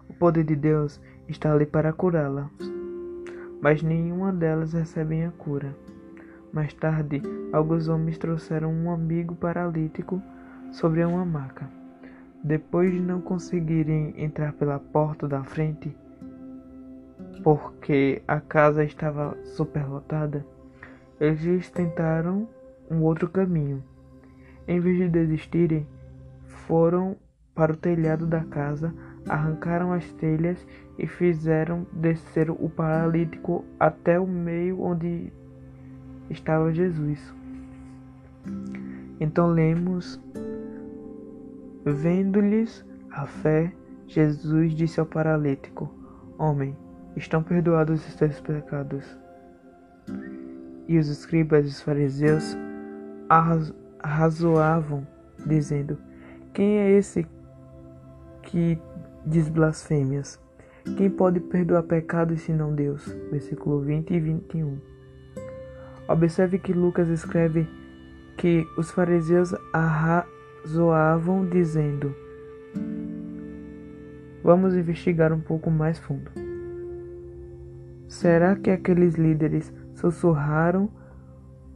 O 0.08 0.14
poder 0.14 0.44
de 0.44 0.56
Deus 0.56 1.02
está 1.28 1.54
ali 1.54 1.66
para 1.66 1.94
curá-las, 1.94 2.50
mas 3.62 3.82
nenhuma 3.82 4.32
delas 4.32 4.74
recebe 4.74 5.24
a 5.24 5.32
cura. 5.32 5.76
Mais 6.52 6.74
tarde, 6.74 7.22
alguns 7.54 7.88
homens 7.88 8.18
trouxeram 8.18 8.72
um 8.74 8.92
amigo 8.92 9.36
paralítico 9.36 10.22
sobre 10.72 11.04
uma 11.04 11.24
maca. 11.24 11.70
Depois 12.44 12.92
de 12.92 13.00
não 13.00 13.22
conseguirem 13.22 14.14
entrar 14.18 14.54
pela 14.54 14.80
porta 14.80 15.28
da 15.28 15.44
frente, 15.44 15.96
porque 17.44 18.22
a 18.28 18.40
casa 18.40 18.84
estava 18.84 19.38
superlotada, 19.44 20.46
eles 21.20 21.70
tentaram 21.70 22.48
um 22.90 23.04
outro 23.04 23.30
caminho. 23.30 23.84
Em 24.68 24.80
vez 24.80 24.98
de 24.98 25.10
desistirem, 25.10 25.86
foram 26.48 27.16
para 27.54 27.74
o 27.74 27.78
telhado 27.78 28.26
da 28.26 28.42
casa, 28.42 28.94
arrancaram 29.28 29.92
as 29.92 30.10
telhas 30.14 30.66
e 30.98 31.06
fizeram 31.06 31.86
descer 31.92 32.50
o 32.50 32.70
paralítico 32.70 33.66
até 33.80 34.20
o 34.20 34.26
meio 34.26 34.82
onde 34.82 35.32
estava 36.30 36.74
Jesus. 36.74 37.34
Então 39.20 39.48
lemos: 39.48 40.20
Vendo-lhes 41.86 42.86
a 43.12 43.26
fé, 43.26 43.74
Jesus 44.08 44.74
disse 44.74 45.00
ao 45.00 45.06
paralítico: 45.06 45.90
Homem, 46.38 46.76
estão 47.16 47.44
perdoados 47.44 48.08
os 48.08 48.16
teus 48.16 48.40
pecados. 48.40 49.18
E 50.88 50.98
os 50.98 51.08
escribas 51.08 51.66
e 51.66 51.70
os 51.70 51.82
fariseus 51.82 52.58
arrazoavam, 54.00 55.06
dizendo: 55.46 55.98
Quem 56.54 56.80
é 56.80 56.92
esse 56.92 57.28
que 58.44 58.80
diz 59.26 59.50
blasfêmias? 59.50 60.40
Quem 60.98 61.10
pode 61.10 61.40
perdoar 61.40 61.84
pecados 61.84 62.42
senão 62.42 62.74
Deus? 62.74 63.06
Versículo 63.30 63.82
20 63.82 64.14
e 64.14 64.20
21. 64.20 64.89
Observe 66.10 66.58
que 66.58 66.74
Lucas 66.74 67.08
escreve 67.08 67.70
que 68.36 68.68
os 68.76 68.90
fariseus 68.90 69.54
arrazoavam, 69.72 71.46
dizendo: 71.46 72.16
Vamos 74.44 74.76
investigar 74.76 75.32
um 75.32 75.40
pouco 75.40 75.70
mais 75.70 76.00
fundo. 76.00 76.32
Será 78.08 78.56
que 78.56 78.72
aqueles 78.72 79.14
líderes 79.14 79.72
sussurraram 79.94 80.90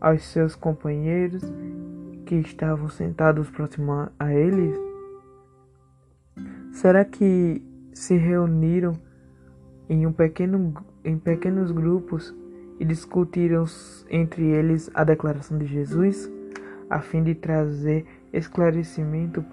aos 0.02 0.24
seus 0.24 0.56
companheiros 0.56 1.43
que 2.26 2.34
estavam 2.38 2.89
sentados 2.89 3.52
próximo 3.52 4.10
a 4.17 4.34
eles? 4.34 4.76
Será 6.72 7.06
que 7.06 7.62
se 7.93 8.17
reuniram 8.17 8.93
em, 9.88 10.08
um 10.08 10.12
pequeno, 10.12 10.74
em 11.06 11.19
pequenos 11.19 11.72
grupos 11.72 12.36
e 12.84 12.86
discutiram 12.86 13.65
entre 14.10 14.43
eles 14.43 14.91
a 14.93 15.04
declaração 15.04 15.58
de 15.58 15.65
Jesus? 15.65 16.30
A 16.89 17.00
fim 17.00 17.24
de 17.24 17.34
trazer 17.34 18.06
esclarecimento, 18.32 19.43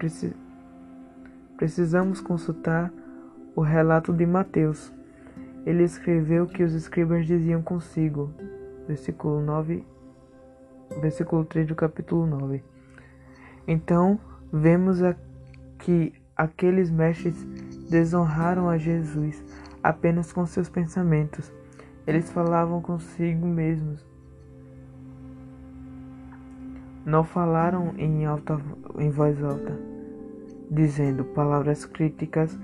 precisamos 1.57 2.19
consultar 2.19 2.91
o 3.55 3.61
relato 3.61 4.11
de 4.13 4.25
Mateus 4.25 4.91
ele 5.65 5.83
escreveu 5.83 6.47
que 6.47 6.63
os 6.63 6.73
escribas 6.73 7.25
diziam 7.25 7.61
consigo. 7.61 8.33
Versículo 8.87 9.41
9, 9.41 9.85
versículo 10.99 11.45
3 11.45 11.67
do 11.67 11.75
capítulo 11.75 12.25
9. 12.25 12.63
Então, 13.67 14.19
vemos 14.51 14.99
que 15.77 16.13
aqueles 16.35 16.89
mestres 16.89 17.43
desonraram 17.89 18.67
a 18.69 18.77
Jesus 18.77 19.43
apenas 19.83 20.33
com 20.33 20.45
seus 20.45 20.67
pensamentos. 20.67 21.51
Eles 22.05 22.31
falavam 22.31 22.81
consigo 22.81 23.45
mesmos. 23.45 24.05
Não 27.05 27.23
falaram 27.23 27.93
em, 27.97 28.25
alta, 28.25 28.59
em 28.97 29.09
voz 29.09 29.43
alta, 29.43 29.79
dizendo 30.69 31.25
palavras 31.25 31.85
críticas 31.85 32.57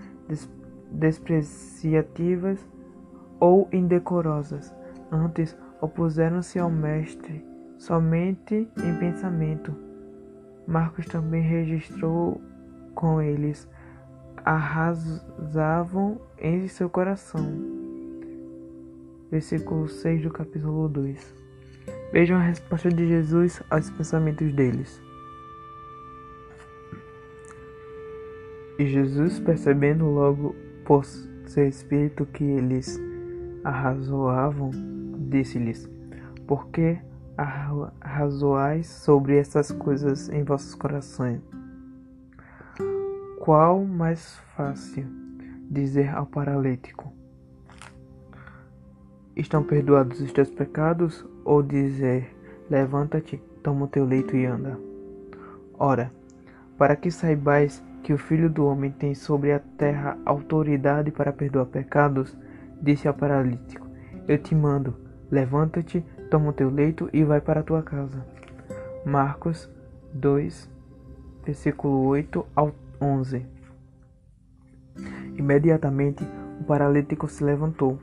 despreciativas 0.92 2.66
ou 3.40 3.68
indecorosas. 3.72 4.76
Antes 5.12 5.58
opuseram-se 5.82 6.60
ao 6.60 6.70
Mestre 6.70 7.46
somente 7.78 8.68
em 8.78 9.00
pensamento. 9.00 9.74
Marcos 10.68 11.06
também 11.06 11.42
registrou 11.42 12.42
com 12.94 13.22
eles 13.22 13.68
arrasavam 14.44 16.20
em 16.40 16.68
seu 16.68 16.90
coração. 16.90 17.77
Versículo 19.30 19.90
6 19.90 20.24
do 20.24 20.30
capítulo 20.30 20.88
2. 20.88 21.36
Vejam 22.14 22.38
a 22.38 22.42
resposta 22.42 22.90
de 22.90 23.08
Jesus 23.08 23.62
aos 23.70 23.90
pensamentos 23.90 24.54
deles. 24.54 25.02
E 28.80 28.86
Jesus, 28.86 29.40
percebendo 29.40 30.06
logo 30.06 30.56
por 30.86 31.04
seu 31.04 31.68
espírito 31.68 32.26
que 32.26 32.44
eles 32.44 33.00
arrazoavam, 33.64 34.72
disse-lhes: 35.30 35.90
Por 36.46 36.68
que 36.70 36.98
arrazoais 37.38 38.88
sobre 38.88 39.38
essas 39.38 39.72
coisas 39.72 40.30
em 40.30 40.44
vossos 40.44 40.74
corações? 40.74 41.42
Qual 43.40 43.84
mais 43.84 44.38
fácil 44.56 45.06
dizer 45.70 46.10
ao 46.10 46.26
paralítico: 46.26 47.17
Estão 49.38 49.62
perdoados 49.62 50.20
os 50.20 50.32
teus 50.32 50.50
pecados? 50.50 51.24
Ou 51.46 51.62
dizer: 51.62 52.36
Levanta-te, 52.68 53.38
toma 53.62 53.86
o 53.86 53.88
teu 53.88 54.04
leito 54.04 54.36
e 54.36 54.48
anda? 54.48 54.80
Ora, 55.78 56.12
para 56.76 56.96
que 56.96 57.12
saibais 57.12 57.84
que 58.02 58.12
o 58.12 58.18
Filho 58.18 58.50
do 58.50 58.66
Homem 58.66 58.90
tem 58.90 59.14
sobre 59.14 59.54
a 59.54 59.60
terra 59.60 60.18
autoridade 60.26 61.12
para 61.12 61.32
perdoar 61.32 61.68
pecados, 61.68 62.36
disse 62.82 63.08
ao 63.08 63.14
paralítico: 63.14 63.88
Eu 64.28 64.40
te 64.40 64.56
mando, 64.56 64.96
levanta-te, 65.30 66.04
toma 66.32 66.50
o 66.50 66.54
teu 66.54 66.72
leito 66.72 67.08
e 67.14 67.24
vai 67.24 67.40
para 67.40 67.60
a 67.60 67.64
tua 67.64 67.84
casa. 67.84 68.26
Marcos 69.06 69.70
2, 70.16 70.68
versículo 71.46 72.08
8 72.08 72.44
ao 72.56 72.74
11. 73.00 73.46
Imediatamente 75.36 76.24
o 76.60 76.64
paralítico 76.64 77.28
se 77.28 77.44
levantou, 77.44 78.00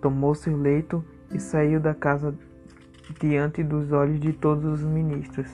tomou 0.00 0.34
seu 0.34 0.56
leito 0.56 1.04
e 1.32 1.38
saiu 1.38 1.80
da 1.80 1.94
casa 1.94 2.34
diante 3.20 3.62
dos 3.62 3.92
olhos 3.92 4.20
de 4.20 4.32
todos 4.32 4.80
os 4.80 4.82
ministros. 4.82 5.48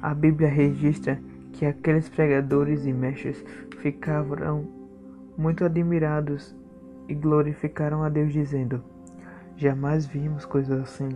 A 0.00 0.14
Bíblia 0.14 0.48
registra 0.48 1.20
que 1.52 1.66
aqueles 1.66 2.08
pregadores 2.08 2.86
e 2.86 2.92
mestres 2.92 3.44
ficaram 3.80 4.66
muito 5.36 5.64
admirados 5.64 6.54
e 7.08 7.14
glorificaram 7.14 8.02
a 8.02 8.08
Deus, 8.08 8.32
dizendo: 8.32 8.82
Jamais 9.56 10.06
vimos 10.06 10.44
coisas 10.44 10.80
assim. 10.80 11.08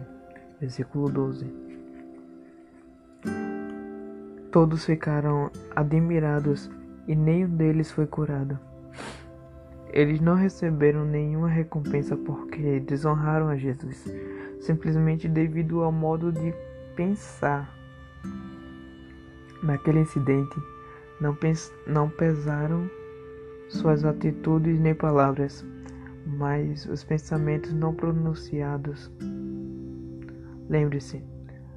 Versículo 0.61 1.09
12. 1.09 1.47
Todos 4.51 4.85
ficaram 4.85 5.51
admirados 5.75 6.71
e 7.07 7.17
nenhum 7.17 7.49
deles 7.49 7.91
foi 7.91 8.07
curado. 8.07 8.59
Eles 9.93 10.21
não 10.21 10.35
receberam 10.35 11.05
nenhuma 11.05 11.49
recompensa 11.49 12.17
porque 12.17 12.81
desonraram 12.81 13.49
a 13.49 13.57
Jesus, 13.57 14.11
simplesmente 14.61 15.29
devido 15.29 15.83
ao 15.83 15.93
modo 15.93 16.33
de 16.33 16.55
pensar. 16.97 17.71
Naquele 19.63 20.01
incidente, 20.01 20.57
não, 21.21 21.37
não 21.87 22.09
pesaram 22.09 22.91
suas 23.69 24.05
atitudes 24.05 24.81
nem 24.81 24.95
palavras, 24.95 25.65
mas 26.27 26.87
os 26.87 27.05
pensamentos 27.05 27.73
não 27.73 27.95
pronunciados. 27.95 29.11
Lembre-se, 30.69 31.23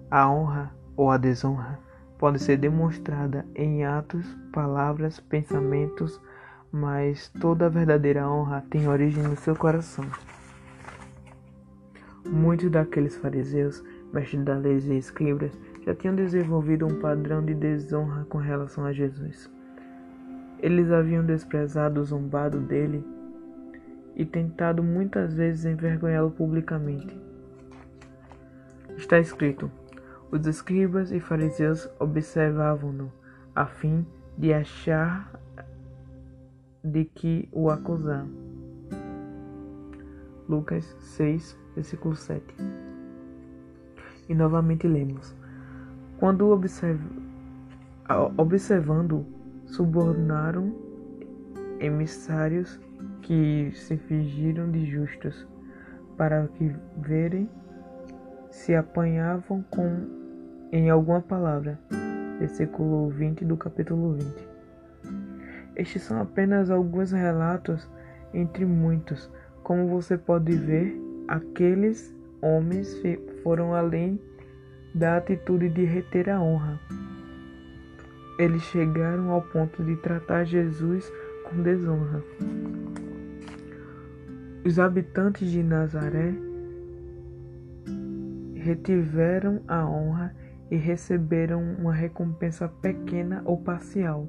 a 0.10 0.30
honra 0.30 0.74
ou 0.96 1.12
a 1.12 1.18
desonra 1.18 1.80
pode 2.18 2.40
ser 2.40 2.58
demonstrada 2.58 3.46
em 3.54 3.84
atos, 3.86 4.26
palavras, 4.54 5.20
pensamentos, 5.20 6.20
mas 6.76 7.30
toda 7.40 7.70
verdadeira 7.70 8.30
honra 8.30 8.62
tem 8.70 8.86
origem 8.86 9.24
no 9.24 9.38
seu 9.38 9.56
coração. 9.56 10.04
Muitos 12.30 12.70
daqueles 12.70 13.16
fariseus, 13.16 13.82
mestres 14.12 14.44
da 14.44 14.58
lei 14.58 14.78
e 14.78 14.98
escribas, 14.98 15.58
já 15.86 15.96
tinham 15.96 16.14
desenvolvido 16.14 16.86
um 16.86 17.00
padrão 17.00 17.46
de 17.46 17.54
desonra 17.54 18.26
com 18.26 18.40
relação 18.40 18.84
a 18.84 18.92
Jesus. 18.92 19.50
Eles 20.60 20.92
haviam 20.92 21.26
desprezado 21.26 22.04
zombado 22.04 22.60
dele 22.60 23.06
e 24.14 24.26
tentado 24.26 24.84
muitas 24.84 25.34
vezes 25.34 25.64
envergonhá-lo 25.64 26.32
publicamente. 26.32 27.18
Está 28.98 29.18
escrito: 29.18 29.72
os 30.30 30.46
escribas 30.46 31.10
e 31.14 31.22
fariseus 31.22 31.90
observavam-no, 32.00 33.10
a 33.56 33.66
fim 33.66 34.06
de 34.38 34.52
achar 34.52 35.45
de 36.86 37.06
que 37.06 37.50
o 37.52 37.70
acusar. 37.70 38.26
Lucas 40.48 40.96
6, 41.00 41.58
versículo 41.74 42.16
7. 42.16 42.44
E 44.30 44.36
novamente 44.36 44.88
lemos: 44.88 45.36
Quando 46.20 46.50
observ... 46.50 47.02
observando, 48.38 49.26
subornaram 49.66 50.74
emissários 51.80 52.80
que 53.24 53.72
se 53.74 53.98
fingiram 53.98 54.70
de 54.70 54.86
justos, 54.86 55.48
para 56.16 56.48
que 56.50 56.72
verem 56.98 57.50
se 58.52 58.76
apanhavam 58.76 59.64
com 59.72 60.08
em 60.72 60.90
alguma 60.90 61.22
palavra. 61.22 61.80
Versículo 62.40 63.10
20 63.10 63.44
do 63.46 63.58
capítulo 63.58 64.14
20. 64.14 64.55
Estes 65.76 66.04
são 66.04 66.22
apenas 66.22 66.70
alguns 66.70 67.12
relatos 67.12 67.90
entre 68.34 68.66
muitos. 68.66 69.30
Como 69.64 69.88
você 69.88 70.18
pode 70.18 70.56
ver, 70.56 70.96
aqueles 71.28 72.16
homens 72.42 72.96
foram 73.44 73.74
além 73.74 74.20
da 74.94 75.18
atitude 75.18 75.70
de 75.70 75.84
reter 75.84 76.30
a 76.30 76.42
honra. 76.42 76.80
Eles 78.38 78.62
chegaram 78.64 79.32
ao 79.32 79.42
ponto 79.42 79.84
de 79.84 79.96
tratar 79.98 80.46
Jesus 80.46 81.12
com 81.44 81.62
desonra. 81.62 82.24
Os 84.66 84.80
habitantes 84.80 85.50
de 85.50 85.62
Nazaré 85.62 86.34
retiveram 88.56 89.62
a 89.68 89.86
honra 89.86 90.36
e 90.72 90.76
receberam 90.76 91.62
uma 91.78 91.94
recompensa 91.94 92.68
pequena 92.68 93.42
ou 93.46 93.58
parcial. 93.58 94.28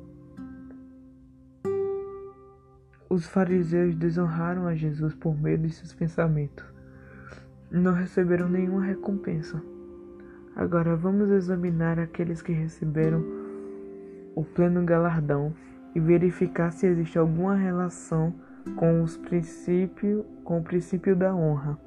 Os 3.17 3.27
fariseus 3.27 3.95
desonraram 3.95 4.67
a 4.67 4.75
Jesus 4.75 5.15
por 5.15 5.35
meio 5.41 5.57
de 5.57 5.71
seus 5.71 5.95
pensamentos. 5.95 6.67
Não 7.71 7.95
receberam 7.95 8.47
nenhuma 8.47 8.85
recompensa. 8.85 9.59
Agora 10.55 10.95
vamos 10.95 11.31
examinar 11.31 11.99
aqueles 11.99 12.43
que 12.43 12.53
receberam 12.53 13.25
o 14.35 14.45
pleno 14.45 14.85
galardão 14.85 15.55
e 15.95 15.99
verificar 15.99 16.71
se 16.73 16.87
existe 16.87 17.19
alguma 17.19 17.55
relação 17.55 18.35
com 18.77 19.03
os 19.03 19.17
princípios, 19.17 20.23
com 20.45 20.59
o 20.59 20.63
princípio 20.63 21.17
da 21.17 21.35
honra. 21.35 21.79